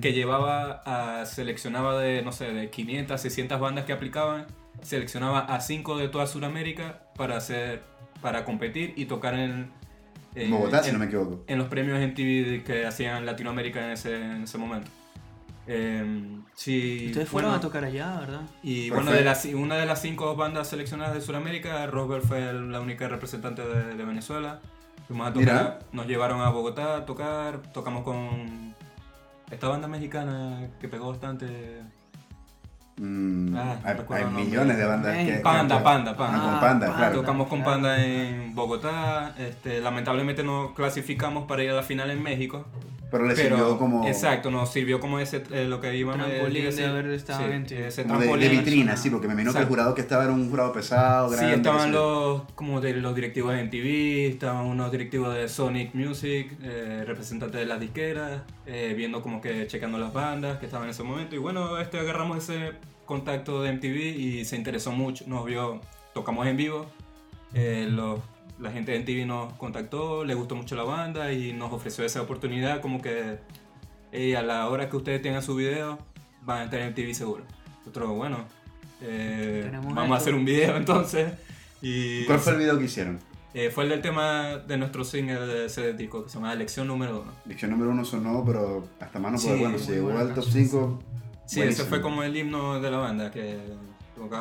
que 0.00 0.12
llevaba 0.12 0.82
a, 0.84 1.26
seleccionaba 1.26 1.98
de, 2.00 2.22
no 2.22 2.32
sé, 2.32 2.52
de 2.52 2.70
500, 2.70 3.20
600 3.20 3.60
bandas 3.60 3.84
que 3.84 3.92
aplicaban, 3.92 4.46
seleccionaba 4.82 5.40
a 5.40 5.60
5 5.60 5.98
de 5.98 6.08
toda 6.08 6.26
Sudamérica 6.26 7.02
para 7.16 7.36
hacer, 7.36 7.82
para 8.20 8.44
competir 8.44 8.94
y 8.96 9.06
tocar 9.06 9.34
en... 9.34 9.70
Bogotá, 10.48 10.82
si 10.82 10.92
no 10.92 10.98
me 10.98 11.06
equivoco. 11.06 11.44
En 11.48 11.58
los 11.58 11.68
premios 11.68 11.98
en 12.00 12.14
TV 12.14 12.62
que 12.64 12.86
hacían 12.86 13.26
Latinoamérica 13.26 13.84
en 13.84 13.90
ese, 13.90 14.14
en 14.14 14.44
ese 14.44 14.58
momento. 14.58 14.90
Eh, 15.66 16.04
sí, 16.54 17.06
Ustedes 17.08 17.28
fueron 17.28 17.52
a 17.52 17.60
tocar 17.60 17.84
allá, 17.84 18.18
¿verdad? 18.20 18.42
Y 18.62 18.90
bueno, 18.90 19.12
de 19.12 19.22
las, 19.22 19.44
una 19.46 19.76
de 19.76 19.86
las 19.86 20.00
cinco 20.00 20.34
bandas 20.36 20.68
seleccionadas 20.68 21.14
de 21.14 21.20
Sudamérica, 21.20 21.86
Roswell 21.86 22.22
fue 22.22 22.52
la 22.52 22.80
única 22.80 23.08
representante 23.08 23.62
de, 23.62 23.94
de 23.94 24.04
Venezuela 24.04 24.60
nos 25.10 26.06
llevaron 26.06 26.40
a 26.40 26.50
Bogotá 26.50 26.98
a 26.98 27.04
tocar, 27.04 27.58
tocamos 27.72 28.04
con 28.04 28.74
esta 29.50 29.68
banda 29.68 29.88
mexicana 29.88 30.68
que 30.80 30.88
pegó 30.88 31.10
bastante. 31.10 31.82
Mm, 32.96 33.56
ah, 33.56 33.78
hay, 33.84 34.24
millones 34.26 34.76
de 34.76 34.84
bandas 34.84 35.16
que. 35.26 35.32
Panda, 35.38 35.82
Panda, 35.82 36.16
Panda. 36.16 36.60
Panda, 36.60 36.94
claro. 36.94 37.20
Tocamos 37.20 37.48
con 37.48 37.64
Panda 37.64 38.04
en 38.04 38.54
Bogotá. 38.54 39.34
Este, 39.38 39.80
lamentablemente 39.80 40.42
no 40.42 40.74
clasificamos 40.74 41.46
para 41.46 41.64
ir 41.64 41.70
a 41.70 41.74
la 41.74 41.82
final 41.82 42.10
en 42.10 42.22
México. 42.22 42.66
Pero 43.10 43.26
le 43.26 43.34
sirvió 43.34 43.76
como. 43.76 44.06
Exacto, 44.06 44.50
nos 44.50 44.72
sirvió 44.72 45.00
como 45.00 45.18
ese, 45.18 45.42
eh, 45.50 45.64
lo 45.64 45.80
que 45.80 45.96
iban 45.96 46.20
a 46.20 46.26
decir. 46.26 46.72
de 46.74 46.86
haber 46.86 47.10
estado 47.10 47.44
ese 47.44 48.04
de, 48.04 48.48
vitrina, 48.48 48.96
sí, 48.96 49.10
porque 49.10 49.26
me 49.26 49.32
imagino 49.32 49.52
que 49.52 49.58
el 49.58 49.66
jurado 49.66 49.94
que 49.94 50.00
estaba 50.00 50.24
era 50.24 50.32
un 50.32 50.48
jurado 50.48 50.72
pesado, 50.72 51.30
grande. 51.30 51.54
Sí, 51.54 51.56
estaban 51.56 51.92
los, 51.92 52.42
como 52.54 52.80
de 52.80 52.94
los 52.94 53.14
directivos 53.14 53.54
de 53.54 53.64
MTV, 53.64 54.32
estaban 54.32 54.66
unos 54.66 54.92
directivos 54.92 55.34
de 55.34 55.48
Sonic 55.48 55.94
Music, 55.94 56.56
eh, 56.62 57.04
representantes 57.06 57.58
de 57.58 57.66
las 57.66 57.80
disqueras, 57.80 58.42
eh, 58.66 58.94
viendo 58.96 59.22
como 59.22 59.40
que 59.40 59.66
checando 59.66 59.98
las 59.98 60.12
bandas 60.12 60.58
que 60.58 60.66
estaban 60.66 60.86
en 60.86 60.90
ese 60.90 61.02
momento. 61.02 61.34
Y 61.34 61.38
bueno, 61.38 61.78
este 61.78 61.98
agarramos 61.98 62.38
ese 62.38 62.72
contacto 63.06 63.62
de 63.62 63.72
MTV 63.72 64.18
y 64.18 64.44
se 64.44 64.56
interesó 64.56 64.92
mucho, 64.92 65.24
nos 65.26 65.44
vio, 65.44 65.80
tocamos 66.14 66.46
en 66.46 66.56
vivo. 66.56 66.86
los 67.52 68.20
la 68.60 68.70
gente 68.70 68.92
de 68.92 69.00
MTV 69.00 69.26
nos 69.26 69.52
contactó, 69.54 70.24
le 70.24 70.34
gustó 70.34 70.54
mucho 70.54 70.76
la 70.76 70.84
banda 70.84 71.32
y 71.32 71.52
nos 71.52 71.72
ofreció 71.72 72.04
esa 72.04 72.22
oportunidad 72.22 72.80
como 72.80 73.00
que 73.00 73.38
a 74.36 74.42
la 74.42 74.68
hora 74.68 74.88
que 74.88 74.96
ustedes 74.96 75.22
tengan 75.22 75.42
su 75.42 75.54
video 75.54 75.98
van 76.42 76.60
a 76.60 76.64
estar 76.64 76.80
en 76.80 76.90
MTV 76.90 77.14
seguro. 77.14 77.44
Nosotros, 77.78 78.10
bueno, 78.10 78.44
eh, 79.00 79.70
vamos 79.94 80.12
a 80.12 80.16
hacer 80.16 80.34
un 80.34 80.44
video 80.44 80.76
entonces. 80.76 81.32
Y, 81.80 82.24
¿Cuál 82.26 82.38
fue 82.38 82.52
el 82.52 82.58
video 82.58 82.78
que 82.78 82.84
hicieron? 82.84 83.18
Eh, 83.52 83.70
fue 83.70 83.84
el 83.84 83.90
del 83.90 84.02
tema 84.02 84.58
de 84.58 84.76
nuestro 84.76 85.04
single 85.04 85.46
de 85.46 85.66
ese 85.66 85.94
disco 85.94 86.22
que 86.22 86.30
se 86.30 86.36
llama 86.36 86.54
Lección 86.54 86.86
número 86.86 87.22
1. 87.22 87.32
Lección 87.46 87.70
número 87.72 87.90
1 87.90 88.04
sonó, 88.04 88.44
pero 88.44 88.86
hasta 89.00 89.18
más 89.18 89.32
no 89.32 89.38
puede, 89.38 89.60
bueno, 89.60 89.78
si 89.78 89.92
llegó 89.92 90.16
al 90.16 90.34
top 90.34 90.44
5. 90.44 91.02
Sí, 91.46 91.60
ese 91.62 91.84
fue 91.84 92.00
como 92.00 92.22
el 92.22 92.36
himno 92.36 92.80
de 92.80 92.90
la 92.90 92.98
banda 92.98 93.32
que 93.32 93.58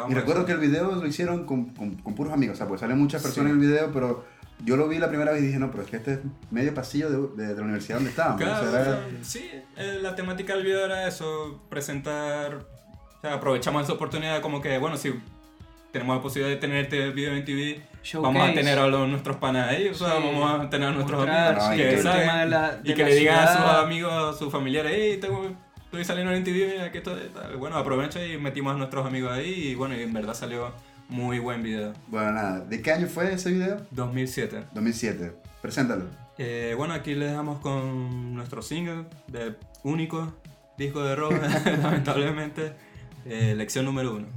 y 0.09 0.13
recuerdo 0.13 0.45
que 0.45 0.51
el 0.51 0.59
video 0.59 0.91
lo 0.91 1.07
hicieron 1.07 1.45
con, 1.45 1.65
con, 1.69 2.15
puros 2.15 2.33
amigos, 2.33 2.55
o 2.55 2.57
sea, 2.57 2.67
pues 2.67 2.81
salen 2.81 2.97
muchas 2.97 3.21
personas 3.21 3.51
en 3.51 3.59
el 3.59 3.67
video, 3.67 3.91
pero 3.93 4.25
yo 4.63 4.75
lo 4.75 4.87
vi 4.87 4.97
la 4.97 5.07
primera 5.07 5.31
vez 5.31 5.41
y 5.41 5.47
dije, 5.47 5.59
no, 5.59 5.71
pero 5.71 5.83
es 5.83 5.89
que 5.89 5.97
este 5.97 6.13
es 6.13 6.19
medio 6.51 6.73
pasillo 6.73 7.09
de, 7.09 7.47
de, 7.47 7.55
la 7.55 7.61
universidad 7.61 7.97
donde 7.97 8.09
estábamos. 8.09 8.41
Claro, 8.41 8.99
sí, 9.21 9.49
eh, 9.77 9.99
la 10.01 10.15
temática 10.15 10.53
del 10.53 10.65
video 10.65 10.85
era 10.85 11.07
eso, 11.07 11.61
presentar, 11.69 12.55
o 12.55 13.21
sea, 13.21 13.35
aprovechamos 13.35 13.83
esa 13.83 13.93
oportunidad 13.93 14.41
como 14.41 14.61
que, 14.61 14.77
bueno, 14.77 14.97
si 14.97 15.13
tenemos 15.91 16.17
la 16.17 16.21
posibilidad 16.21 16.55
de 16.55 16.59
tener 16.59 16.83
este 16.83 17.09
video 17.11 17.33
en 17.33 17.45
TV, 17.45 17.81
vamos 18.15 18.49
a 18.49 18.53
tener 18.53 18.77
a 18.77 18.87
los, 18.87 19.07
nuestros 19.07 19.37
panas 19.37 19.69
ahí, 19.69 19.87
o 19.87 19.93
sea, 19.93 20.15
vamos 20.15 20.61
a 20.61 20.69
tener 20.69 20.89
a 20.89 20.91
nuestros 20.91 21.27
amigos 21.27 21.63
que, 21.69 22.81
y 22.83 22.93
que 22.93 23.03
le 23.03 23.15
digan 23.15 23.39
a 23.39 23.53
sus 23.53 23.85
amigos, 23.85 24.35
a 24.35 24.37
sus 24.37 24.51
familiares, 24.51 24.91
hey, 24.93 25.17
tengo 25.19 25.55
estoy 25.89 26.05
saliendo 26.05 26.31
en 26.33 26.43
TV, 26.43 26.83
aquí 26.83 26.99
estoy, 26.99 27.31
bueno, 27.57 27.75
aprovecha 27.75 28.23
y 28.23 28.37
metimos 28.37 28.75
a 28.75 28.77
nuestros 28.77 29.07
amigos 29.07 29.31
ahí 29.31 29.69
y 29.69 29.75
bueno, 29.75 29.97
y 29.97 30.03
en 30.03 30.13
verdad 30.13 30.35
salió 30.35 30.71
muy 31.07 31.39
buen 31.39 31.63
video. 31.63 31.93
Bueno, 32.07 32.31
nada, 32.31 32.59
¿de 32.59 32.79
qué 32.79 32.91
año 32.91 33.07
fue 33.07 33.33
ese 33.33 33.51
video? 33.51 33.81
2007. 33.89 34.65
2007, 34.71 35.33
preséntalo. 35.63 36.05
Eh, 36.37 36.75
bueno, 36.77 36.93
aquí 36.93 37.15
le 37.15 37.25
dejamos 37.25 37.59
con 37.59 38.35
nuestro 38.35 38.61
single, 38.61 39.05
de 39.29 39.55
único 39.83 40.31
disco 40.77 41.03
de 41.03 41.15
rock, 41.15 41.33
lamentablemente, 41.81 42.73
eh, 43.25 43.55
lección 43.57 43.83
número 43.85 44.13
uno. 44.13 44.27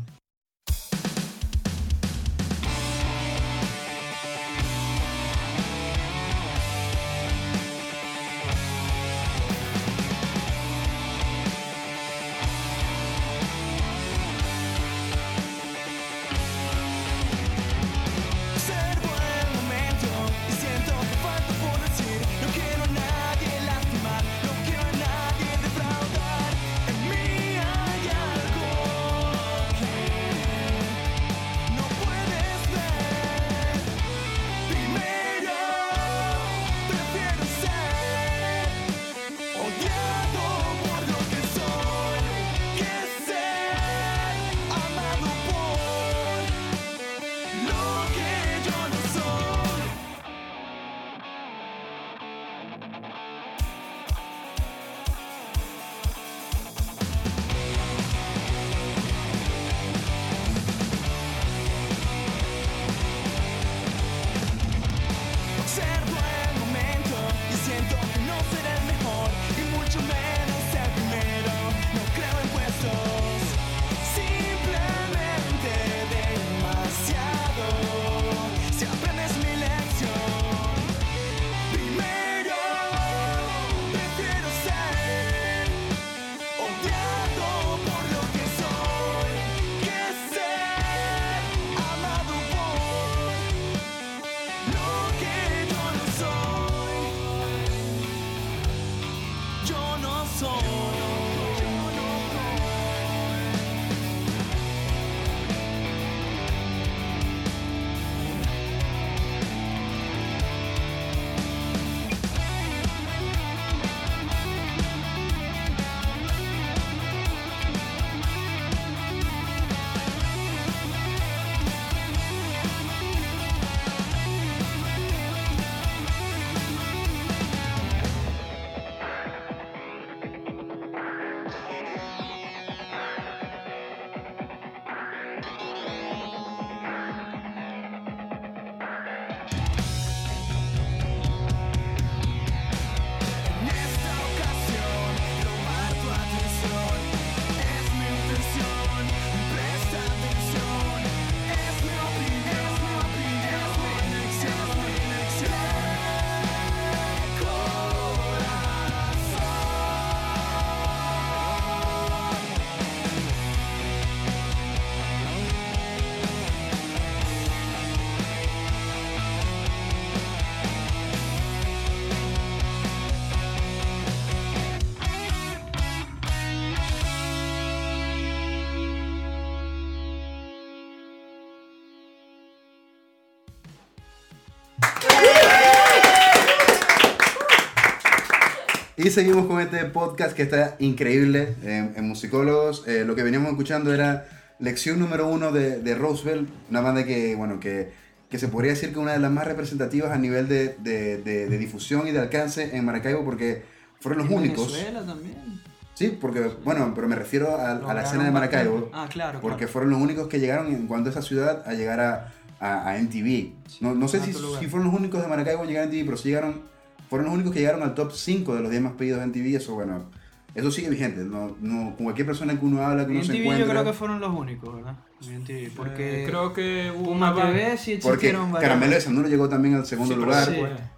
Y 189.04 189.10
seguimos 189.10 189.46
con 189.46 189.60
este 189.60 189.84
podcast 189.86 190.32
que 190.32 190.42
está 190.42 190.76
increíble 190.78 191.56
en, 191.64 192.06
Musicólogos. 192.06 192.86
Eh, 192.86 193.04
lo 193.04 193.16
que 193.16 193.24
veníamos 193.24 193.50
escuchando 193.50 193.92
era 193.92 194.28
lección 194.60 195.00
número 195.00 195.26
uno 195.26 195.50
de, 195.50 195.80
de 195.80 195.96
Roosevelt, 195.96 196.48
una 196.70 196.82
banda 196.82 197.04
que, 197.04 197.34
bueno, 197.34 197.58
que, 197.58 197.92
que, 198.30 198.38
se 198.38 198.46
podría 198.46 198.70
decir 198.70 198.92
que 198.92 199.00
una 199.00 199.10
de 199.10 199.18
las 199.18 199.32
más 199.32 199.44
representativas 199.44 200.12
a 200.12 200.18
nivel 200.18 200.46
de, 200.46 200.76
de, 200.78 201.18
de 201.18 201.58
difusión 201.58 202.06
y 202.06 202.12
de 202.12 202.20
alcance 202.20 202.76
en 202.76 202.84
Maracaibo 202.84 203.24
porque 203.24 203.64
fueron 203.98 204.22
los 204.22 204.30
únicos. 204.30 204.72
Venezuela 204.72 205.04
también. 205.04 205.60
Sí, 205.94 206.16
porque, 206.20 206.52
bueno, 206.62 206.92
pero 206.94 207.08
me 207.08 207.16
refiero 207.16 207.56
a, 207.56 207.72
a 207.72 207.94
la 207.94 208.02
escena 208.04 208.22
de 208.22 208.30
Maracaibo. 208.30 208.88
Ah, 208.92 209.08
claro. 209.10 209.40
Porque 209.40 209.66
fueron 209.66 209.90
los 209.90 210.00
únicos 210.00 210.28
que 210.28 210.38
llegaron 210.38 210.68
en 210.68 210.86
cuanto 210.86 211.08
a 211.08 211.10
esa 211.10 211.22
ciudad 211.22 211.64
a 211.66 211.74
llegar 211.74 211.98
a, 211.98 212.32
a, 212.60 212.96
MTV. 212.98 213.50
no, 213.80 213.96
no 213.96 214.06
sé 214.06 214.20
si, 214.20 214.32
si, 214.32 214.66
fueron 214.68 214.84
los 214.84 214.94
únicos 214.94 215.20
de 215.20 215.26
Maracaibo 215.26 215.62
en 215.62 215.68
llegar 215.70 215.84
a 215.84 215.86
MTV, 215.88 216.04
pero 216.04 216.16
sí 216.16 216.28
llegaron 216.28 216.70
fueron 217.12 217.26
los 217.26 217.34
únicos 217.34 217.52
que 217.52 217.60
llegaron 217.60 217.82
al 217.82 217.92
top 217.92 218.10
5 218.10 218.54
de 218.54 218.62
los 218.62 218.70
10 218.70 218.82
más 218.84 218.92
pedidos 218.94 219.22
en 219.22 219.32
TV. 219.32 219.54
Eso, 219.54 219.74
bueno, 219.74 220.06
eso 220.54 220.70
sigue 220.70 220.88
vigente. 220.88 221.20
No, 221.24 221.54
no, 221.60 221.94
con 221.94 222.04
cualquier 222.04 222.26
persona 222.26 222.58
que 222.58 222.64
uno 222.64 222.82
habla, 222.82 223.04
que 223.04 223.12
uno 223.12 223.22
se 223.22 223.36
encuentra. 223.36 223.66
Yo 223.66 223.70
creo 223.70 223.84
que 223.84 223.92
fueron 223.92 224.18
los 224.18 224.30
únicos, 224.34 224.74
¿verdad? 224.74 224.96
En 225.28 225.70
porque. 225.76 226.22
Eh, 226.22 226.26
creo 226.26 226.54
que 226.54 226.90
Puma 226.96 227.34
TV 227.34 227.76
sí 227.76 227.98
Porque 228.02 228.34
Caramelo 228.58 228.94
de 228.94 229.00
Sanduro 229.02 229.28
llegó 229.28 229.46
también 229.46 229.74
al 229.74 229.84
segundo 229.84 230.16
lugar. 230.16 230.48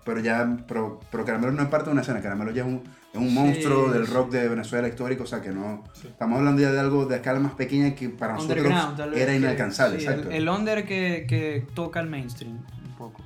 Pero 0.04 0.20
ya. 0.20 0.56
Pero, 0.68 1.00
pero, 1.10 1.24
Caramelo 1.24 1.50
no 1.50 1.62
es 1.64 1.68
parte 1.68 1.86
de 1.86 1.92
una 1.94 2.02
escena. 2.02 2.22
Caramelo 2.22 2.52
ya 2.52 2.62
es 2.62 2.68
un, 2.68 2.84
es 3.12 3.18
un 3.18 3.34
monstruo 3.34 3.90
del 3.90 4.06
rock 4.06 4.30
de 4.30 4.48
Venezuela 4.48 4.86
histórico. 4.86 5.24
O 5.24 5.26
sea 5.26 5.42
que 5.42 5.50
no. 5.50 5.82
Estamos 5.96 6.38
hablando 6.38 6.62
ya 6.62 6.70
de 6.70 6.78
algo 6.78 7.06
de 7.06 7.16
escala 7.16 7.40
más 7.40 7.54
pequeña 7.54 7.92
que 7.96 8.08
para 8.08 8.34
nosotros 8.34 8.72
era 9.16 9.34
inalcanzable. 9.34 9.96
exacto. 9.96 10.30
El, 10.30 10.48
under 10.48 10.86
que, 10.86 11.26
que 11.28 11.66
toca 11.74 11.98
el 11.98 12.08
mainstream, 12.08 12.52
un 12.86 12.94
poco. 12.96 13.20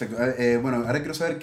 Eh, 0.00 0.34
eh, 0.38 0.58
bueno, 0.60 0.78
ahora 0.78 0.98
quiero 0.98 1.14
saber 1.14 1.38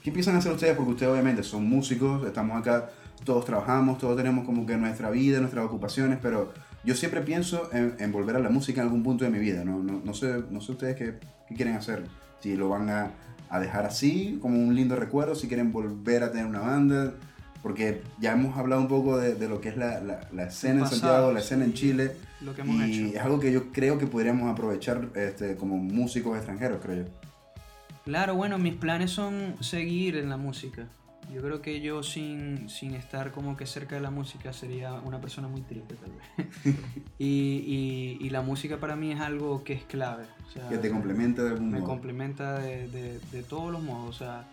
qué 0.00 0.04
¿Qué 0.04 0.12
piensan 0.12 0.36
hacer 0.36 0.52
ustedes? 0.52 0.76
Porque 0.76 0.92
ustedes 0.92 1.12
obviamente 1.12 1.42
son 1.42 1.68
músicos, 1.68 2.26
estamos 2.26 2.58
acá, 2.58 2.90
todos 3.24 3.44
trabajamos, 3.44 3.98
todos 3.98 4.16
tenemos 4.16 4.44
como 4.44 4.66
que 4.66 4.76
nuestra 4.76 5.10
vida, 5.10 5.40
nuestras 5.40 5.64
ocupaciones, 5.64 6.18
pero 6.20 6.52
yo 6.84 6.94
siempre 6.94 7.20
pienso 7.20 7.68
en, 7.72 8.10
volver 8.12 8.36
a 8.36 8.38
la 8.38 8.48
música 8.48 8.80
en 8.80 8.86
algún 8.86 9.02
punto 9.02 9.24
de 9.24 9.30
mi 9.30 9.38
vida. 9.38 9.64
No, 9.64 9.82
no, 9.82 10.00
no 10.02 10.14
sé, 10.14 10.42
no 10.50 10.60
sé 10.60 10.72
ustedes 10.72 10.96
qué, 10.96 11.18
qué, 11.48 11.54
quieren 11.54 11.74
hacer. 11.74 12.04
Si 12.40 12.56
lo 12.56 12.70
van 12.70 12.88
a, 12.88 13.10
a, 13.50 13.60
dejar 13.60 13.84
así, 13.84 14.38
como 14.40 14.58
un 14.58 14.74
lindo 14.74 14.96
recuerdo, 14.96 15.34
si 15.34 15.46
quieren 15.46 15.72
volver 15.72 16.22
a 16.22 16.30
tener 16.30 16.46
una 16.46 16.60
banda. 16.60 17.14
Porque 17.62 18.02
ya 18.18 18.32
hemos 18.32 18.56
hablado 18.56 18.80
un 18.80 18.88
poco 18.88 19.18
de, 19.18 19.34
de 19.34 19.46
lo 19.46 19.60
que 19.60 19.68
es 19.68 19.76
la, 19.76 20.00
la, 20.00 20.26
la 20.32 20.44
escena 20.44 20.80
en 20.80 20.86
Santiago, 20.86 21.30
la 21.30 21.40
escena 21.40 21.66
en 21.66 21.74
Chile. 21.74 22.12
Lo 22.40 22.54
que 22.54 22.62
hemos 22.62 22.76
y 22.86 23.12
es 23.14 23.20
algo 23.20 23.38
que 23.38 23.52
yo 23.52 23.70
creo 23.70 23.98
que 23.98 24.06
podríamos 24.06 24.50
aprovechar 24.50 25.10
este, 25.14 25.56
como 25.56 25.76
músicos 25.76 26.38
extranjeros, 26.38 26.78
creo 26.82 27.04
yo. 27.04 27.19
Claro, 28.10 28.34
bueno, 28.34 28.58
mis 28.58 28.74
planes 28.74 29.12
son 29.12 29.54
seguir 29.60 30.16
en 30.16 30.28
la 30.28 30.36
música. 30.36 30.88
Yo 31.32 31.40
creo 31.42 31.62
que 31.62 31.80
yo 31.80 32.02
sin, 32.02 32.66
estar 32.96 33.30
como 33.30 33.56
que 33.56 33.66
cerca 33.66 33.94
de 33.94 34.00
la 34.00 34.10
música 34.10 34.52
sería 34.52 34.94
una 34.94 35.20
persona 35.20 35.46
muy 35.46 35.60
triste 35.60 35.94
tal 35.94 36.10
vez. 36.10 36.76
y, 37.20 38.18
y, 38.20 38.30
la 38.30 38.42
música 38.42 38.78
para 38.78 38.96
mí 38.96 39.12
es 39.12 39.20
algo 39.20 39.62
que 39.62 39.74
es 39.74 39.84
clave. 39.84 40.24
que 40.68 40.78
te 40.78 40.90
complementa 40.90 41.44
de 41.44 41.50
algún 41.50 41.70
Me 41.70 41.82
complementa 41.82 42.58
de, 42.58 42.88
de, 43.30 43.42
todos 43.44 43.70
los 43.70 43.80
modos. 43.80 44.16
O 44.16 44.18
sea, 44.18 44.44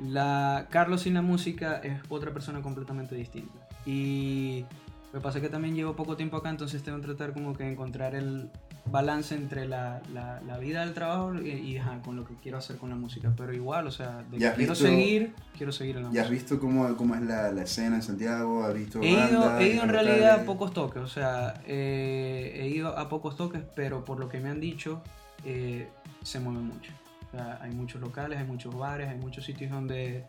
la, 0.00 0.66
Carlos 0.68 1.02
sin 1.02 1.14
la 1.14 1.22
música 1.22 1.76
es 1.76 2.00
otra 2.08 2.32
persona 2.32 2.60
completamente 2.60 3.14
distinta. 3.14 3.68
Y 3.86 4.64
lo 5.12 5.20
que 5.20 5.22
pasa 5.22 5.38
es 5.38 5.44
que 5.44 5.48
también 5.48 5.76
llevo 5.76 5.94
poco 5.94 6.16
tiempo 6.16 6.38
acá, 6.38 6.50
entonces 6.50 6.82
tengo 6.82 6.98
que 6.98 7.06
tratar 7.06 7.34
como 7.34 7.56
que 7.56 7.70
encontrar 7.70 8.16
el, 8.16 8.50
balance 8.86 9.34
entre 9.34 9.66
la, 9.66 10.00
la, 10.12 10.58
vida 10.58 10.80
del 10.84 10.94
trabajo 10.94 11.34
y, 11.34 11.78
con 12.04 12.16
lo 12.16 12.24
que 12.24 12.34
quiero 12.34 12.58
hacer 12.58 12.76
con 12.76 12.90
la 12.90 12.96
música. 12.96 13.32
Pero 13.36 13.52
igual, 13.52 13.86
o 13.86 13.90
sea, 13.90 14.24
de 14.30 14.38
que 14.38 14.52
quiero 14.52 14.74
seguir, 14.74 15.34
quiero 15.56 15.72
seguir 15.72 15.96
en 15.96 16.02
la 16.02 16.08
música. 16.08 16.22
¿Ya 16.22 16.26
has 16.26 16.30
visto 16.30 16.58
cómo, 16.58 16.96
cómo 16.96 17.14
es 17.14 17.22
la, 17.22 17.50
la, 17.52 17.62
escena 17.62 17.96
en 17.96 18.02
Santiago? 18.02 18.64
¿Has 18.64 18.74
visto 18.74 19.00
he 19.00 19.10
ido, 19.10 19.58
he 19.58 19.68
ido 19.74 19.82
en 19.82 19.88
realidad 19.88 20.40
a 20.40 20.44
pocos 20.44 20.72
toques, 20.72 21.02
o 21.02 21.08
sea, 21.08 21.62
eh, 21.66 22.58
he 22.60 22.68
ido 22.68 22.96
a 22.96 23.08
pocos 23.08 23.36
toques, 23.36 23.62
pero 23.74 24.04
por 24.04 24.18
lo 24.18 24.28
que 24.28 24.40
me 24.40 24.50
han 24.50 24.60
dicho, 24.60 25.02
eh, 25.44 25.88
se 26.22 26.40
mueve 26.40 26.60
mucho. 26.60 26.92
O 27.28 27.30
sea, 27.30 27.58
hay 27.62 27.72
muchos 27.72 28.00
locales, 28.00 28.38
hay 28.38 28.46
muchos 28.46 28.76
bares, 28.76 29.08
hay 29.08 29.18
muchos 29.18 29.44
sitios 29.44 29.70
donde 29.70 30.24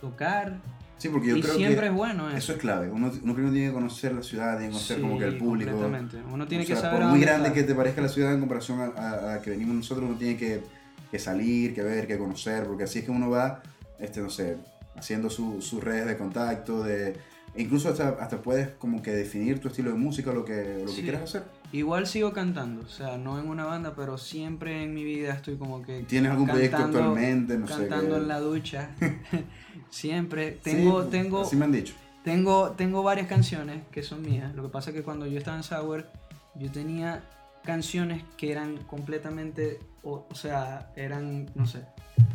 tocar 0.00 0.58
Sí, 1.02 1.08
porque 1.08 1.30
yo 1.30 1.36
y 1.36 1.42
creo 1.42 1.56
siempre 1.56 1.80
que 1.80 1.86
es 1.86 1.92
bueno 1.92 2.28
eso. 2.28 2.38
eso 2.38 2.52
es 2.52 2.58
clave. 2.58 2.88
Uno, 2.88 3.08
uno, 3.08 3.34
primero 3.34 3.52
tiene 3.52 3.66
que 3.66 3.72
conocer 3.72 4.14
la 4.14 4.22
ciudad, 4.22 4.52
tiene 4.52 4.68
que 4.68 4.74
conocer 4.74 5.00
como 5.00 5.18
que 5.18 5.24
el 5.24 5.36
público. 5.36 5.72
Completamente. 5.72 6.18
Uno 6.32 6.46
tiene 6.46 6.64
que 6.64 6.76
saber. 6.76 7.00
Por 7.00 7.10
muy 7.10 7.20
grande 7.20 7.52
que 7.52 7.64
te 7.64 7.74
parezca 7.74 8.02
la 8.02 8.08
ciudad 8.08 8.32
en 8.32 8.38
comparación 8.38 8.78
a, 8.96 9.34
a, 9.34 9.42
que 9.42 9.50
venimos 9.50 9.74
nosotros, 9.74 10.08
uno 10.08 10.16
tiene 10.16 10.36
que, 10.36 10.62
que, 11.10 11.18
salir, 11.18 11.74
que 11.74 11.82
ver, 11.82 12.06
que 12.06 12.16
conocer, 12.16 12.68
porque 12.68 12.84
así 12.84 13.00
es 13.00 13.04
que 13.04 13.10
uno 13.10 13.30
va, 13.30 13.64
este, 13.98 14.20
no 14.20 14.30
sé, 14.30 14.58
haciendo 14.94 15.28
sus 15.28 15.64
su 15.64 15.80
redes 15.80 16.06
de 16.06 16.16
contacto, 16.16 16.84
de, 16.84 17.16
incluso 17.56 17.88
hasta, 17.88 18.10
hasta 18.10 18.40
puedes 18.40 18.68
como 18.68 19.02
que 19.02 19.10
definir 19.10 19.58
tu 19.58 19.66
estilo 19.66 19.90
de 19.90 19.96
música, 19.96 20.32
lo 20.32 20.44
que, 20.44 20.84
lo 20.86 20.94
que 20.94 21.02
quieras 21.02 21.22
hacer. 21.22 21.42
Igual 21.72 22.06
sigo 22.06 22.34
cantando, 22.34 22.82
o 22.82 22.88
sea, 22.88 23.16
no 23.16 23.38
en 23.40 23.48
una 23.48 23.64
banda, 23.64 23.94
pero 23.96 24.18
siempre 24.18 24.82
en 24.82 24.92
mi 24.92 25.04
vida 25.04 25.32
estoy 25.32 25.56
como 25.56 25.80
que... 25.80 26.02
¿Tienes 26.02 26.30
algún 26.30 26.46
proyecto 26.46 26.76
actualmente? 26.76 27.56
No 27.56 27.66
cantando 27.66 28.16
sé, 28.16 28.20
en 28.20 28.28
la 28.28 28.40
ducha. 28.40 28.90
siempre. 29.90 30.52
Tengo, 30.62 31.04
sí, 31.04 31.08
tengo... 31.10 31.40
Así 31.40 31.56
me 31.56 31.64
han 31.64 31.72
dicho. 31.72 31.94
Tengo, 32.24 32.72
tengo 32.72 33.02
varias 33.02 33.26
canciones 33.26 33.84
que 33.90 34.02
son 34.02 34.20
mías. 34.20 34.54
Lo 34.54 34.64
que 34.64 34.68
pasa 34.68 34.90
es 34.90 34.96
que 34.96 35.02
cuando 35.02 35.26
yo 35.26 35.38
estaba 35.38 35.56
en 35.56 35.62
Sour, 35.62 36.10
yo 36.56 36.70
tenía 36.70 37.22
canciones 37.64 38.22
que 38.36 38.52
eran 38.52 38.76
completamente, 38.84 39.80
o, 40.02 40.26
sea, 40.34 40.92
eran, 40.94 41.50
no 41.54 41.66
sé, 41.66 41.86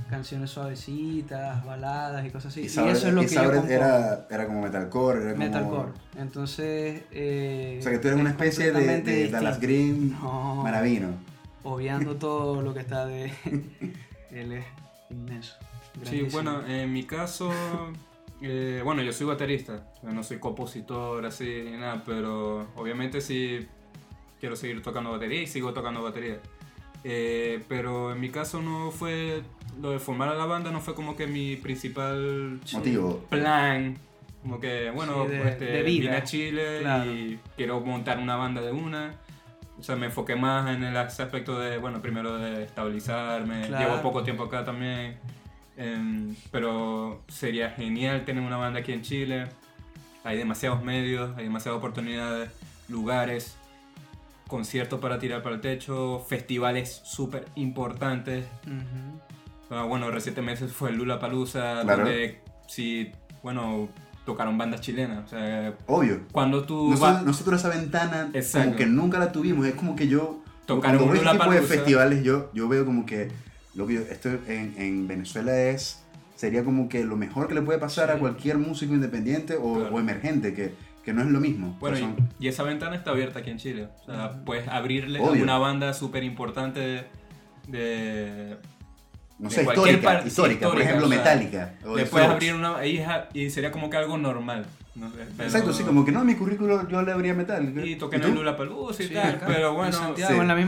canciones 0.07 0.49
suavecitas, 0.49 1.65
baladas 1.65 2.25
y 2.25 2.29
cosas 2.29 2.51
así. 2.51 2.61
Y, 2.61 2.65
eso 2.65 2.89
es 2.89 3.13
lo 3.13 3.21
que 3.21 3.27
yo 3.27 3.51
era, 3.69 4.27
era 4.29 4.47
como 4.47 4.61
metalcore, 4.61 5.21
era 5.21 5.31
como... 5.33 5.45
Metalcore. 5.45 5.91
Entonces... 6.17 7.03
Eh, 7.11 7.77
o 7.79 7.83
sea, 7.83 7.91
que 7.91 7.99
tú 7.99 8.07
eres 8.07 8.19
una 8.19 8.31
especie 8.31 8.71
de, 8.71 9.01
de 9.01 9.29
Dallas 9.29 9.59
Green 9.59 10.11
no, 10.11 10.61
maravino. 10.63 11.09
Obviando 11.63 12.15
todo 12.19 12.61
lo 12.61 12.73
que 12.73 12.81
está 12.81 13.05
de... 13.05 13.31
Él 14.31 14.53
es 14.53 14.65
inmenso. 15.09 15.55
Sí, 16.03 16.27
bueno, 16.31 16.65
en 16.65 16.91
mi 16.91 17.03
caso... 17.03 17.51
Eh, 18.39 18.81
bueno, 18.83 19.01
yo 19.01 19.11
soy 19.13 19.25
baterista, 19.25 19.91
no 20.03 20.23
soy 20.23 20.37
compositor 20.37 21.25
así 21.25 21.63
ni 21.65 21.71
nada, 21.71 22.03
pero 22.05 22.67
obviamente 22.75 23.19
sí 23.19 23.67
quiero 24.39 24.55
seguir 24.55 24.83
tocando 24.83 25.11
batería 25.11 25.41
y 25.41 25.47
sigo 25.47 25.73
tocando 25.73 26.03
batería. 26.03 26.37
Eh, 27.03 27.63
pero 27.67 28.11
en 28.11 28.19
mi 28.19 28.29
caso 28.29 28.61
no 28.61 28.91
fue 28.91 29.41
lo 29.81 29.91
de 29.91 29.99
formar 29.99 30.29
a 30.29 30.35
la 30.35 30.45
banda 30.45 30.71
no 30.71 30.81
fue 30.81 30.95
como 30.95 31.15
que 31.15 31.27
mi 31.27 31.55
principal 31.55 32.59
motivo. 32.73 33.25
plan. 33.29 33.97
Como 34.41 34.59
que 34.59 34.91
bueno 34.91 35.25
este, 35.25 35.81
vine 35.83 36.11
a 36.11 36.23
Chile 36.23 36.81
y 37.05 37.39
quiero 37.55 37.81
montar 37.81 38.19
una 38.19 38.35
banda 38.35 38.61
de 38.61 38.71
una. 38.71 39.13
O 39.79 39.83
sea 39.83 39.95
me 39.95 40.07
enfoqué 40.07 40.35
más 40.35 40.75
en 40.75 40.83
el 40.83 40.95
aspecto 40.97 41.59
de 41.59 41.77
bueno 41.77 42.01
primero 42.01 42.37
de 42.37 42.63
estabilizarme. 42.63 43.67
Llevo 43.69 44.01
poco 44.01 44.23
tiempo 44.23 44.43
acá 44.43 44.63
también. 44.63 45.17
Em, 45.75 46.35
pero 46.51 47.21
sería 47.27 47.69
genial 47.69 48.25
tener 48.25 48.43
una 48.43 48.57
banda 48.57 48.79
aquí 48.79 48.93
en 48.93 49.01
Chile. 49.01 49.47
Hay 50.23 50.37
demasiados 50.37 50.83
medios 50.83 51.37
hay 51.37 51.43
demasiadas 51.43 51.77
oportunidades 51.77 52.49
lugares 52.89 53.57
conciertos 54.47 54.99
para 54.99 55.19
tirar 55.19 55.43
para 55.43 55.55
el 55.55 55.61
techo, 55.61 56.25
festivales 56.27 57.01
súper 57.03 57.45
importantes. 57.55 58.45
Ah, 58.65 59.35
bueno, 59.69 60.11
recientemente 60.11 60.67
fue 60.67 60.91
Lula 60.91 61.19
Palusa, 61.19 61.83
donde 61.83 62.41
sí, 62.67 63.11
bueno, 63.43 63.89
tocaron 64.25 64.57
bandas 64.57 64.81
chilenas. 64.81 65.25
O 65.25 65.27
sea, 65.27 65.73
Obvio. 65.87 66.21
Cuando 66.31 66.63
tú. 66.63 66.95
Nosotros, 67.25 67.59
esa 67.59 67.69
ventana, 67.69 68.31
como 68.53 68.75
que 68.75 68.85
nunca 68.85 69.19
la 69.19 69.31
tuvimos. 69.31 69.65
Es 69.65 69.75
como 69.75 69.95
que 69.95 70.07
yo. 70.07 70.41
Tocaron 70.65 70.97
cuando 70.97 71.13
veo 71.13 71.23
este 71.23 71.37
tipo 71.37 71.51
de 71.51 71.61
festivales, 71.61 72.23
yo, 72.23 72.51
yo 72.53 72.67
veo 72.67 72.85
como 72.85 73.05
que 73.05 73.29
lo 73.73 73.87
que 73.87 73.95
esto 73.95 74.29
en, 74.47 74.75
en, 74.77 75.07
Venezuela 75.07 75.57
es. 75.57 76.03
Sería 76.35 76.63
como 76.63 76.87
que 76.87 77.03
lo 77.03 77.15
mejor 77.15 77.47
que 77.47 77.55
le 77.55 77.63
puede 77.63 77.79
pasar 77.79 78.11
a 78.11 78.19
cualquier 78.19 78.59
músico 78.59 78.93
independiente 78.93 79.55
o, 79.55 79.89
o 79.89 79.99
emergente, 79.99 80.53
que 80.53 80.73
que 81.07 81.13
no 81.13 81.21
es 81.21 81.29
lo 81.29 81.39
mismo. 81.39 81.77
Bueno, 81.79 82.13
y, 82.37 82.49
esa 82.49 82.63
ventana 82.63 82.93
está 82.93 83.11
abierta 83.11 83.39
aquí 83.39 83.49
en 83.49 83.59
Chile. 83.59 83.87
O 84.01 84.05
sea, 84.07 84.43
puedes 84.43 84.67
abrirle 84.67 85.19
a 85.19 85.21
una 85.21 85.57
banda 85.57 85.93
súper 85.93 86.25
importante 86.25 87.05
de, 87.65 88.57
No 89.39 89.49
sé, 89.49 89.63
histórica, 89.63 90.23
histórica, 90.25 90.67
por 90.69 90.81
ejemplo, 90.81 91.07
Metallica. 91.07 91.73
le 91.95 92.05
puedes 92.05 92.27
abrir 92.27 92.53
una. 92.53 92.85
Y 92.85 93.49
sería 93.49 93.71
como 93.71 93.89
que 93.89 93.97
algo 93.97 94.17
normal. 94.17 94.65
Exacto, 95.39 95.73
sí, 95.73 95.83
como 95.83 96.03
que 96.03 96.11
no, 96.11 96.23
mi 96.23 96.35
currículo 96.35 96.87
yo 96.89 97.01
le 97.01 97.11
abría 97.11 97.33
metal. 97.33 97.73
Y 97.85 97.95
toqué 97.95 98.15
en 98.17 98.33
Lula 98.33 98.57
Palusa 98.57 99.03
y 99.03 99.09
tal, 99.09 99.39
pero 99.45 99.73
bueno, 99.73 100.15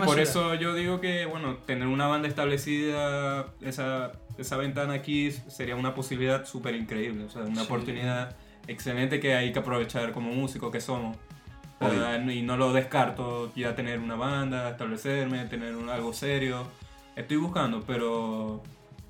por 0.06 0.20
eso 0.20 0.54
yo 0.56 0.74
digo 0.74 1.02
que, 1.02 1.26
bueno, 1.26 1.58
tener 1.66 1.88
una 1.88 2.08
banda 2.08 2.28
establecida, 2.28 3.48
esa, 3.62 4.12
esa 4.38 4.58
ventana 4.58 4.94
aquí 4.94 5.32
sería 5.32 5.76
una 5.76 5.96
posibilidad 5.96 6.46
súper 6.46 6.76
increíble, 6.76 7.26
o 7.26 7.30
sea, 7.30 7.44
una 7.44 7.64
oportunidad 7.64 8.36
excelente 8.68 9.20
que 9.20 9.34
hay 9.36 9.52
que 9.52 9.60
aprovechar 9.60 10.12
como 10.12 10.32
músico 10.32 10.70
que 10.70 10.80
somos. 10.82 11.18
y 12.32 12.42
no 12.44 12.58
lo 12.58 12.72
descarto 12.72 13.52
ya 13.56 13.74
tener 13.76 14.00
una 14.00 14.16
banda, 14.16 14.70
establecerme, 14.70 15.46
tener 15.46 15.74
algo 15.90 16.14
serio. 16.14 16.68
Estoy 17.16 17.38
buscando, 17.38 17.84
pero 17.86 18.64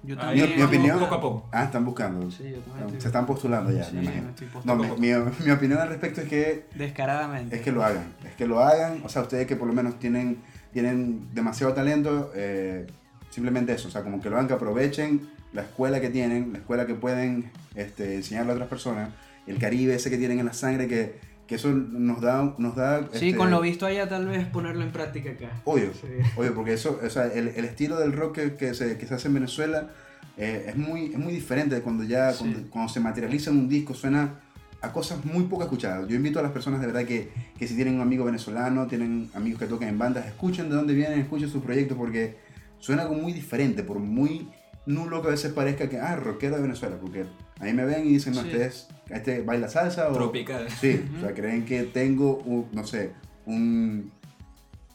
yo 0.03 0.17
también, 0.17 0.55
mi, 0.55 0.61
opinión. 0.61 0.99
Poco 0.99 1.15
a 1.15 1.21
poco. 1.21 1.49
Ah, 1.51 1.65
están 1.65 1.83
buscando. 1.83 2.31
Sí, 2.31 2.51
yo 2.51 2.99
Se 2.99 3.07
están 3.07 3.25
postulando 3.25 3.71
ya, 3.71 3.89
me 3.91 4.01
imagino. 4.01 4.27
no, 4.63 4.75
mi, 4.75 5.07
mi, 5.07 5.51
opinión 5.51 5.79
al 5.79 5.89
respecto 5.89 6.21
es 6.21 6.29
que. 6.29 6.65
Descaradamente. 6.75 7.57
Es 7.57 7.61
que 7.61 7.71
lo 7.71 7.83
hagan. 7.83 8.13
Es 8.23 8.33
que 8.35 8.47
lo 8.47 8.61
hagan. 8.61 9.01
O 9.03 9.09
sea, 9.09 9.23
ustedes 9.23 9.45
que 9.45 9.55
por 9.55 9.67
lo 9.67 9.73
menos 9.73 9.99
tienen, 9.99 10.41
tienen 10.71 11.27
demasiado 11.33 11.73
talento, 11.73 12.31
eh, 12.33 12.87
simplemente 13.29 13.73
eso. 13.73 13.89
O 13.89 13.91
sea, 13.91 14.03
como 14.03 14.21
que 14.21 14.29
lo 14.29 14.37
hagan, 14.37 14.47
que 14.47 14.53
aprovechen 14.53 15.29
la 15.51 15.63
escuela 15.63 15.99
que 15.99 16.09
tienen, 16.09 16.53
la 16.53 16.59
escuela 16.59 16.85
que 16.85 16.95
pueden 16.95 17.51
este, 17.75 18.15
enseñarle 18.15 18.51
a 18.51 18.55
otras 18.55 18.69
personas 18.69 19.09
el 19.47 19.57
Caribe 19.57 19.95
ese 19.95 20.09
que 20.09 20.17
tienen 20.17 20.39
en 20.39 20.45
la 20.45 20.53
sangre, 20.53 20.87
que, 20.87 21.19
que 21.49 21.55
eso 21.55 21.69
nos 21.71 22.21
da... 22.21 22.53
Nos 22.59 22.75
da 22.75 23.09
sí, 23.11 23.33
con 23.33 23.47
este, 23.47 23.55
lo 23.55 23.61
visto 23.61 23.87
allá 23.87 24.07
tal 24.07 24.27
vez 24.27 24.45
ponerlo 24.45 24.83
en 24.83 24.91
práctica 24.91 25.31
acá. 25.31 25.49
Obvio, 25.65 25.91
obvio 26.37 26.53
porque 26.53 26.73
eso, 26.73 26.99
o 27.03 27.09
sea, 27.09 27.25
el, 27.25 27.47
el, 27.47 27.65
estilo 27.65 27.99
del 27.99 28.13
rock 28.13 28.35
que, 28.35 28.55
que, 28.55 28.75
se, 28.75 28.99
que 28.99 29.07
se 29.07 29.15
hace 29.15 29.29
en 29.29 29.33
Venezuela 29.33 29.89
eh, 30.37 30.67
es, 30.67 30.77
muy, 30.77 31.05
es 31.05 31.17
muy 31.17 31.33
diferente 31.33 31.73
de 31.73 31.81
cuando 31.81 32.03
ya, 32.03 32.33
cuando, 32.69 32.87
se 32.87 32.99
materializa 32.99 33.49
en 33.49 33.57
un 33.57 33.67
disco, 33.67 33.95
suena 33.95 34.41
a 34.79 34.93
cosas 34.93 35.25
muy 35.25 35.45
poco 35.45 35.63
escuchadas. 35.63 36.07
Yo 36.07 36.15
invito 36.15 36.37
a 36.37 36.43
las 36.43 36.51
personas 36.51 36.81
de 36.81 36.85
verdad 36.85 37.03
que, 37.05 37.31
que 37.57 37.67
si 37.67 37.73
tienen 37.73 37.95
un 37.95 38.01
amigo 38.01 38.25
venezolano, 38.25 38.85
tienen 38.85 39.31
amigos 39.33 39.59
que 39.59 39.65
tocan 39.65 39.89
en 39.89 39.97
bandas, 39.97 40.27
escuchen 40.27 40.69
de 40.69 40.75
dónde 40.75 40.93
vienen, 40.93 41.17
escuchen 41.17 41.49
sus 41.49 41.63
proyectos 41.63 41.97
porque 41.97 42.37
suena 42.77 43.01
algo 43.01 43.15
muy 43.15 43.33
diferente, 43.33 43.81
por 43.81 43.97
muy 43.97 44.47
nulo 44.85 45.23
que 45.23 45.29
a 45.29 45.31
veces 45.31 45.51
parezca 45.51 45.89
que, 45.89 45.97
ah, 45.99 46.15
rockero 46.15 46.57
de 46.57 46.61
Venezuela, 46.61 46.97
porque 47.01 47.25
ahí 47.59 47.73
me 47.73 47.85
ven 47.85 48.05
y 48.05 48.09
dicen, 48.09 48.33
no, 48.33 48.41
este 48.41 48.65
es, 48.65 48.87
este 49.09 49.41
baila 49.41 49.67
salsa 49.67 50.09
o... 50.09 50.13
Tropical. 50.13 50.67
Sí, 50.69 51.03
o 51.17 51.21
sea, 51.21 51.33
creen 51.33 51.65
que 51.65 51.83
tengo, 51.83 52.37
un, 52.45 52.67
no 52.71 52.85
sé, 52.85 53.11
un... 53.45 54.11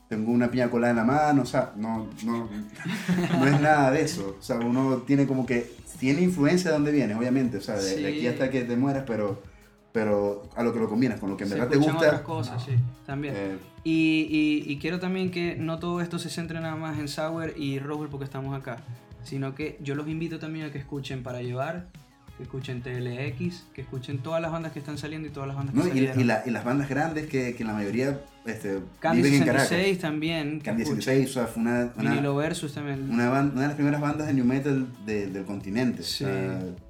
Tengo 0.08 0.32
una 0.32 0.50
piña 0.50 0.70
colada 0.70 0.90
en 0.90 0.96
la 0.98 1.04
mano, 1.04 1.42
o 1.42 1.46
sea, 1.46 1.72
no, 1.76 2.08
no, 2.24 2.48
no 3.38 3.46
es 3.46 3.60
nada 3.60 3.90
de 3.90 4.02
eso. 4.02 4.36
O 4.38 4.42
sea, 4.42 4.56
uno 4.56 4.98
tiene 4.98 5.26
como 5.26 5.46
que, 5.46 5.72
tiene 5.98 6.20
influencia 6.20 6.70
de 6.70 6.76
donde 6.76 6.92
viene, 6.92 7.14
obviamente, 7.14 7.56
o 7.56 7.60
sea, 7.60 7.76
de, 7.76 8.06
aquí 8.06 8.26
hasta 8.26 8.50
que 8.50 8.62
te 8.62 8.76
mueras, 8.76 9.04
pero 9.06 9.42
pero 9.92 10.42
a 10.56 10.64
lo 10.64 10.72
que 10.72 10.80
lo 10.80 10.88
combinas, 10.88 11.20
con 11.20 11.30
lo 11.30 11.36
que 11.36 11.44
en 11.44 11.50
verdad 11.50 11.68
te 11.68 11.76
gusta. 11.76 11.96
otras 11.96 12.20
cosas, 12.22 12.64
sí, 12.64 12.72
también. 13.06 13.34
Eh, 13.36 13.56
y, 13.84 14.62
y, 14.66 14.72
y, 14.72 14.78
quiero 14.78 14.98
también 14.98 15.30
que 15.30 15.54
no 15.54 15.78
todo 15.78 16.00
esto 16.00 16.18
se 16.18 16.30
centre 16.30 16.60
nada 16.60 16.74
más 16.74 16.98
en 16.98 17.06
Sour 17.06 17.54
y 17.56 17.78
Roswell 17.78 18.08
porque 18.10 18.24
estamos 18.24 18.58
acá 18.58 18.82
sino 19.24 19.54
que 19.54 19.78
yo 19.80 19.94
los 19.94 20.06
invito 20.08 20.38
también 20.38 20.66
a 20.66 20.72
que 20.72 20.78
escuchen 20.78 21.22
Para 21.22 21.42
Llevar, 21.42 21.88
que 22.36 22.42
escuchen 22.42 22.82
TLX, 22.82 23.66
que 23.72 23.82
escuchen 23.82 24.18
todas 24.18 24.42
las 24.42 24.50
bandas 24.50 24.72
que 24.72 24.80
están 24.80 24.98
saliendo 24.98 25.28
y 25.28 25.30
todas 25.30 25.46
las 25.46 25.56
bandas 25.56 25.74
que 25.74 25.80
no, 25.80 26.20
y, 26.20 26.20
y, 26.20 26.24
las 26.50 26.64
bandas 26.64 26.88
grandes 26.88 27.26
que, 27.26 27.54
que 27.54 27.64
la 27.64 27.72
mayoría 27.72 28.20
este, 28.44 28.80
viven 29.12 29.34
en 29.34 29.44
Caracas. 29.44 29.68
66 29.68 29.98
también. 29.98 30.60
Candy 30.60 30.84
66, 30.84 31.30
o 31.30 31.32
sea, 31.32 31.46
fue 31.46 31.62
una, 31.62 31.92
una, 31.96 32.32
Versus 32.32 32.74
también. 32.74 33.08
Una, 33.10 33.30
una, 33.30 33.60
de 33.62 33.66
las 33.68 33.76
primeras 33.76 34.00
bandas 34.00 34.26
de 34.26 34.34
New 34.34 34.44
Metal 34.44 34.86
del 35.06 35.44
continente. 35.44 36.02
Sí. 36.02 36.24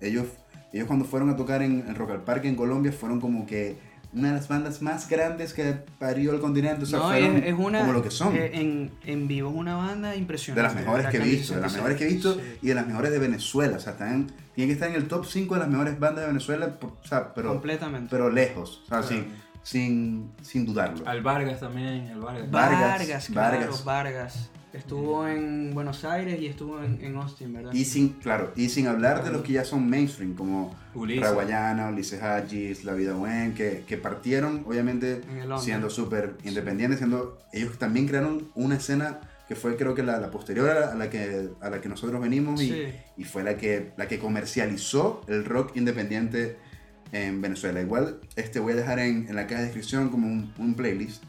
ellos, 0.00 0.26
ellos 0.72 0.86
cuando 0.86 1.04
fueron 1.04 1.28
a 1.30 1.36
tocar 1.36 1.62
en, 1.62 1.84
en 1.86 1.94
Rock 1.94 2.12
al 2.12 2.24
Parque 2.24 2.48
en 2.48 2.56
Colombia 2.56 2.92
fueron 2.92 3.20
como 3.20 3.46
que 3.46 3.76
una 4.14 4.28
de 4.28 4.34
las 4.34 4.48
bandas 4.48 4.80
más 4.80 5.08
grandes 5.08 5.52
que 5.52 5.74
parió 5.98 6.32
el 6.32 6.40
continente. 6.40 6.84
O 6.84 6.86
sea, 6.86 7.00
fueron 7.00 7.42
es, 7.42 7.54
una, 7.56 7.80
como 7.80 7.92
lo 7.92 8.02
que 8.02 8.10
son. 8.10 8.36
Eh, 8.36 8.50
en, 8.54 8.92
en, 9.04 9.26
vivo 9.26 9.50
es 9.50 9.56
una 9.56 9.76
banda 9.76 10.14
impresionante. 10.14 10.60
De 10.60 10.74
las 10.74 10.74
mejores 10.74 11.06
que 11.08 11.16
he 11.16 11.20
visto, 11.20 11.54
de 11.54 11.60
las 11.60 11.72
mejores 11.74 11.98
que 11.98 12.04
he 12.04 12.08
visto 12.08 12.40
y 12.62 12.68
de 12.68 12.74
las 12.74 12.86
mejores 12.86 13.10
de 13.10 13.18
Venezuela. 13.18 13.76
O 13.76 13.80
sea, 13.80 13.92
están, 13.92 14.28
tienen 14.54 14.68
que 14.68 14.72
estar 14.74 14.88
en 14.88 14.94
el 14.94 15.08
top 15.08 15.26
5 15.26 15.54
de 15.54 15.60
las 15.60 15.68
mejores 15.68 15.98
bandas 15.98 16.22
de 16.22 16.28
Venezuela, 16.28 16.78
o 16.80 17.06
sea, 17.06 17.34
pero, 17.34 17.50
Completamente. 17.50 18.08
pero 18.10 18.30
lejos. 18.30 18.82
O 18.84 18.88
sea, 18.88 19.02
sin, 19.02 19.26
sin, 19.62 20.30
sin 20.42 20.64
dudarlo. 20.64 21.06
Al 21.06 21.22
Vargas 21.22 21.60
también, 21.60 22.10
al 22.10 22.20
Vargas. 22.20 22.50
Vargas, 22.50 23.30
Vargas, 23.34 23.84
Vargas. 23.84 24.50
Estuvo 24.74 25.28
en 25.28 25.72
Buenos 25.72 26.04
Aires 26.04 26.40
y 26.40 26.46
estuvo 26.46 26.82
en, 26.82 26.98
en, 27.00 27.14
Austin, 27.16 27.52
¿verdad? 27.52 27.72
Y 27.72 27.84
sin, 27.84 28.08
claro, 28.14 28.52
y 28.56 28.68
sin 28.68 28.88
hablar 28.88 29.22
de 29.22 29.30
los 29.30 29.42
que 29.42 29.52
ya 29.52 29.64
son 29.64 29.88
mainstream, 29.88 30.34
como 30.34 30.74
Raguayana, 30.94 31.90
Ulises 31.90 32.20
Hagis, 32.20 32.82
La 32.82 32.92
Vida 32.94 33.14
Buen, 33.14 33.54
que, 33.54 33.84
que 33.86 33.96
partieron, 33.98 34.64
obviamente, 34.66 35.20
siendo 35.60 35.90
súper 35.90 36.34
independientes, 36.42 36.98
siendo, 36.98 37.38
ellos 37.52 37.78
también 37.78 38.08
crearon 38.08 38.48
una 38.56 38.76
escena 38.76 39.20
que 39.46 39.54
fue 39.54 39.76
creo 39.76 39.94
que 39.94 40.02
la, 40.02 40.18
la 40.18 40.30
posterior 40.30 40.68
a 40.70 40.94
la, 40.94 41.08
que, 41.08 41.50
a 41.60 41.70
la 41.70 41.80
que 41.80 41.88
nosotros 41.88 42.20
venimos 42.20 42.60
y, 42.60 42.88
y, 43.16 43.24
fue 43.24 43.44
la 43.44 43.56
que, 43.56 43.92
la 43.96 44.08
que 44.08 44.18
comercializó 44.18 45.20
el 45.28 45.44
rock 45.44 45.76
independiente 45.76 46.56
en 47.12 47.40
Venezuela. 47.40 47.80
Igual 47.80 48.20
este 48.34 48.58
voy 48.58 48.72
a 48.72 48.76
dejar 48.76 48.98
en, 48.98 49.28
en 49.28 49.36
la 49.36 49.46
caja 49.46 49.60
de 49.60 49.66
descripción 49.66 50.08
como 50.08 50.26
un, 50.26 50.52
un 50.58 50.74
playlist 50.74 51.22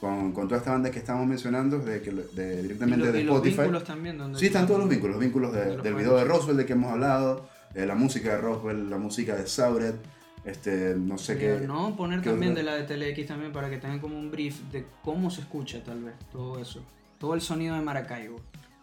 con, 0.00 0.32
con 0.32 0.46
toda 0.46 0.58
esta 0.58 0.72
banda 0.72 0.90
que 0.90 0.98
estamos 0.98 1.26
mencionando, 1.26 1.78
de, 1.78 2.00
que, 2.00 2.10
de 2.10 2.62
directamente 2.62 3.12
de 3.12 3.20
Spotify. 3.20 3.56
Los 3.56 3.64
vínculos 3.64 3.84
también, 3.84 4.36
sí, 4.36 4.46
están 4.46 4.66
todos 4.66 4.80
los 4.80 4.88
vínculos, 4.88 5.16
los 5.16 5.24
vínculos 5.24 5.52
del 5.52 5.94
video 5.94 6.16
de 6.16 6.24
Roswell 6.24 6.56
de 6.56 6.66
que 6.66 6.74
hemos 6.74 6.92
hablado, 6.92 7.48
eh, 7.74 7.86
la 7.86 7.94
música 7.94 8.30
de 8.30 8.38
Roswell, 8.38 8.88
la 8.88 8.98
música 8.98 9.34
de 9.34 9.46
Sauret, 9.46 9.96
este, 10.44 10.94
no 10.96 11.18
sé 11.18 11.36
qué. 11.36 11.60
No, 11.66 11.96
poner 11.96 12.22
también 12.22 12.54
de 12.54 12.62
la 12.62 12.76
de 12.76 12.84
TeleX 12.84 13.26
también 13.26 13.52
para 13.52 13.68
que 13.68 13.78
tengan 13.78 13.98
como 13.98 14.18
un 14.18 14.30
brief 14.30 14.60
de 14.72 14.86
cómo 15.02 15.30
se 15.30 15.40
escucha 15.40 15.82
tal 15.82 16.04
vez 16.04 16.14
todo 16.30 16.60
eso, 16.60 16.82
todo 17.18 17.34
el 17.34 17.40
sonido 17.40 17.74
de 17.74 17.82
Maracaibo. 17.82 18.40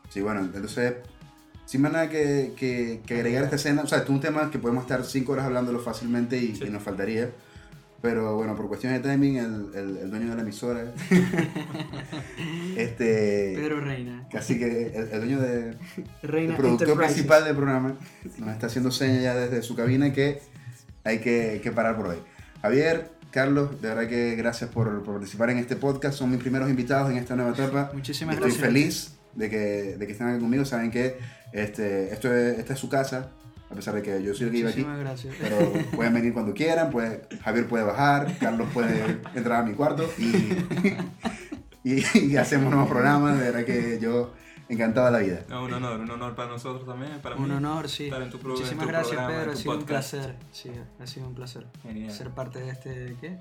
Sí, 0.10 0.22
bueno, 0.22 0.42
entonces, 0.42 0.96
sin 1.66 1.82
más 1.82 1.94
nada 1.94 2.10
que, 2.10 2.54
que, 2.58 3.02
agregar 3.16 3.46
esta 3.46 3.56
escena, 3.56 3.84
o 3.84 3.88
sea, 3.88 4.00
es 4.00 4.10
un 4.10 4.20
tema 4.20 4.52
que 4.52 4.60
podemos 4.60 4.84
estar 4.84 5.04
cinco 5.04 5.32
horas 5.32 5.46
hablándolo 5.46 5.80
fácilmente 5.80 6.38
y, 6.38 6.62
y 6.62 6.70
nos 6.70 6.84
faltaría. 6.84 7.32
Pero 8.06 8.36
bueno, 8.36 8.56
por 8.56 8.68
cuestiones 8.68 9.02
de 9.02 9.10
timing, 9.10 9.38
el, 9.38 9.72
el, 9.74 10.12
dueño 10.12 10.30
de 10.30 10.36
la 10.36 10.44
emisora, 10.44 10.94
este, 12.78 13.54
Pedro 13.56 13.82
Reina, 13.82 14.28
casi 14.32 14.60
que 14.60 14.94
el, 14.96 15.10
dueño 15.10 15.40
de, 15.40 15.76
Reina 16.22 16.52
el 16.52 16.58
productor 16.58 16.98
principal 17.00 17.44
del 17.46 17.56
programa, 17.56 17.98
nos 18.38 18.50
está 18.50 18.68
haciendo 18.68 18.92
señas 18.92 19.24
ya 19.24 19.34
desde 19.34 19.64
su 19.64 19.76
cabina 19.76 20.14
que 20.14 20.40
hay 21.04 21.18
que, 21.18 21.60
que 21.64 21.72
parar 21.72 21.98
por 21.98 22.10
hoy. 22.10 22.18
Javier, 22.62 23.10
Carlos, 23.32 23.82
de 23.82 23.88
verdad 23.88 24.08
que 24.08 24.36
gracias 24.36 24.70
por, 24.70 25.02
por, 25.02 25.16
participar 25.16 25.50
en 25.50 25.58
este 25.58 25.76
podcast. 25.76 26.16
Son 26.16 26.30
mis 26.30 26.40
primeros 26.40 26.70
invitados 26.70 27.10
en 27.10 27.18
esta 27.18 27.36
nueva 27.36 27.54
etapa. 27.54 27.90
Muchísimas 27.92 28.36
Estoy 28.36 28.52
gracias. 28.52 28.68
Estoy 28.68 28.82
feliz 28.82 29.16
de 29.34 29.50
que, 29.50 29.98
de 29.98 30.06
que 30.06 30.12
estén 30.12 30.28
aquí 30.28 30.40
conmigo. 30.42 30.64
Saben 30.64 30.92
que 30.92 31.18
este, 31.54 32.14
esto 32.14 32.32
es, 32.32 32.60
esta 32.60 32.74
es 32.74 32.80
su 32.80 32.88
casa, 32.88 33.32
a 33.76 33.78
pesar 33.78 33.96
de 33.96 34.02
que 34.02 34.24
yo 34.24 34.34
soy 34.34 34.48
el 34.48 34.52
que 34.54 34.58
iba 34.60 34.70
aquí. 34.70 34.84
Gracias. 34.84 35.36
Pero 35.38 35.74
pueden 35.98 36.14
venir 36.14 36.34
cuando 36.34 36.54
quieran, 36.54 36.90
puede, 36.90 37.28
Javier 37.44 37.68
puede 37.68 37.84
bajar, 37.84 38.38
Carlos 38.40 38.70
puede 38.74 39.20
entrar 39.36 39.60
a 39.60 39.64
mi 39.64 39.74
cuarto 39.74 40.10
y, 40.18 40.56
y, 41.84 42.38
hacemos 42.38 42.72
nuevos 42.72 42.90
programas. 42.90 43.38
De 43.38 43.52
verdad 43.52 43.66
que 43.66 44.00
yo 44.02 44.32
encantado 44.70 45.08
de 45.08 45.12
la 45.12 45.20
vida. 45.20 45.60
un 45.60 45.74
honor, 45.74 46.00
un 46.00 46.10
honor 46.10 46.36
para 46.36 46.48
nosotros 46.48 46.88
también, 46.88 47.20
para 47.22 47.36
un 47.36 47.52
honor, 47.52 47.90
sí. 47.90 48.10
Muchísimas 48.44 48.88
gracias, 48.88 49.28
Pedro, 49.28 49.52
ha 49.52 49.56
sido 49.58 49.78
un 49.78 49.84
placer. 49.84 50.38
Sí, 50.54 50.72
ha 50.98 51.06
sido 51.06 51.28
un 51.28 51.36
placer 51.36 51.68
ser 52.08 52.30
parte 52.30 52.60
de 52.60 52.70
este, 52.70 53.18
¿qué? 53.20 53.38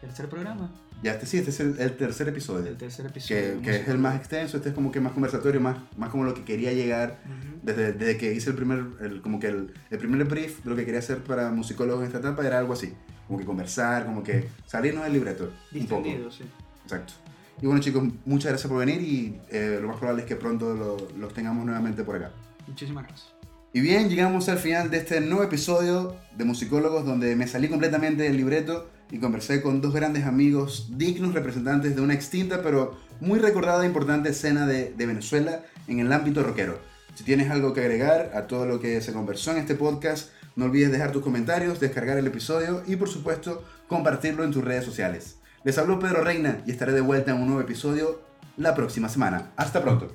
¿Tercer 0.00 0.28
programa? 0.28 0.70
Ya, 1.02 1.12
este 1.12 1.26
sí, 1.26 1.38
este 1.38 1.50
es 1.50 1.60
el, 1.60 1.96
tercer 1.96 2.28
episodio. 2.28 2.66
El 2.66 2.76
tercer 2.76 3.06
episodio. 3.06 3.56
Que, 3.56 3.62
que 3.62 3.76
es 3.76 3.88
el 3.88 3.98
más 3.98 4.16
extenso, 4.16 4.56
este 4.56 4.70
es 4.70 4.74
como 4.74 4.90
que 4.90 5.00
más 5.00 5.12
conversatorio, 5.12 5.60
más, 5.60 5.78
más 5.96 6.10
como 6.10 6.24
lo 6.24 6.34
que 6.34 6.44
quería 6.44 6.72
llegar 6.72 7.18
desde, 7.62 7.92
desde, 7.92 8.16
que 8.16 8.32
hice 8.32 8.50
el 8.50 8.56
primer, 8.56 8.84
el, 9.00 9.20
como 9.22 9.38
que 9.38 9.48
el, 9.48 9.74
el, 9.90 9.98
primer 9.98 10.24
brief 10.24 10.62
de 10.64 10.70
lo 10.70 10.76
que 10.76 10.84
quería 10.84 11.00
hacer 11.00 11.22
para 11.22 11.50
musicólogos 11.50 12.02
en 12.02 12.06
esta 12.06 12.18
etapa 12.18 12.46
era 12.46 12.58
algo 12.58 12.72
así, 12.72 12.92
como 13.26 13.38
que 13.38 13.44
conversar, 13.44 14.06
como 14.06 14.22
que 14.22 14.48
salirnos 14.66 15.04
del 15.04 15.14
libreto. 15.14 15.50
Distendido, 15.70 16.30
sí. 16.30 16.44
Exacto. 16.84 17.14
Y 17.60 17.66
bueno 17.66 17.80
chicos, 17.80 18.04
muchas 18.26 18.50
gracias 18.50 18.68
por 18.68 18.78
venir 18.78 19.00
y 19.00 19.40
eh, 19.50 19.78
lo 19.80 19.88
más 19.88 19.96
probable 19.96 20.22
es 20.22 20.28
que 20.28 20.36
pronto 20.36 20.96
los 21.16 21.32
tengamos 21.32 21.64
nuevamente 21.64 22.04
por 22.04 22.16
acá. 22.16 22.32
Muchísimas 22.66 23.06
gracias. 23.06 23.32
Y 23.72 23.80
bien, 23.80 24.08
llegamos 24.08 24.48
al 24.48 24.58
final 24.58 24.90
de 24.90 24.98
este 24.98 25.20
nuevo 25.20 25.42
episodio 25.42 26.16
de 26.36 26.44
Musicólogos 26.44 27.04
donde 27.04 27.36
me 27.36 27.46
salí 27.46 27.68
completamente 27.68 28.22
del 28.22 28.36
libreto 28.36 28.88
y 29.10 29.18
conversé 29.18 29.62
con 29.62 29.80
dos 29.80 29.94
grandes 29.94 30.24
amigos, 30.24 30.88
dignos 30.96 31.34
representantes 31.34 31.94
de 31.94 32.02
una 32.02 32.14
extinta 32.14 32.62
pero 32.62 32.96
muy 33.20 33.38
recordada 33.38 33.84
e 33.84 33.86
importante 33.86 34.30
escena 34.30 34.66
de, 34.66 34.92
de 34.92 35.06
Venezuela 35.06 35.62
en 35.88 36.00
el 36.00 36.12
ámbito 36.12 36.42
rockero. 36.42 36.78
Si 37.14 37.24
tienes 37.24 37.50
algo 37.50 37.72
que 37.72 37.80
agregar 37.80 38.32
a 38.34 38.46
todo 38.46 38.66
lo 38.66 38.80
que 38.80 39.00
se 39.00 39.12
conversó 39.12 39.52
en 39.52 39.58
este 39.58 39.74
podcast, 39.74 40.30
no 40.54 40.66
olvides 40.66 40.92
dejar 40.92 41.12
tus 41.12 41.22
comentarios, 41.22 41.80
descargar 41.80 42.18
el 42.18 42.26
episodio 42.26 42.82
y 42.86 42.96
por 42.96 43.08
supuesto 43.08 43.64
compartirlo 43.88 44.44
en 44.44 44.52
tus 44.52 44.64
redes 44.64 44.84
sociales. 44.84 45.36
Les 45.64 45.78
habló 45.78 45.98
Pedro 45.98 46.22
Reina 46.22 46.62
y 46.66 46.70
estaré 46.70 46.92
de 46.92 47.00
vuelta 47.00 47.32
en 47.32 47.38
un 47.38 47.46
nuevo 47.46 47.60
episodio 47.60 48.20
la 48.56 48.74
próxima 48.74 49.08
semana. 49.08 49.50
Hasta 49.56 49.82
pronto. 49.82 50.14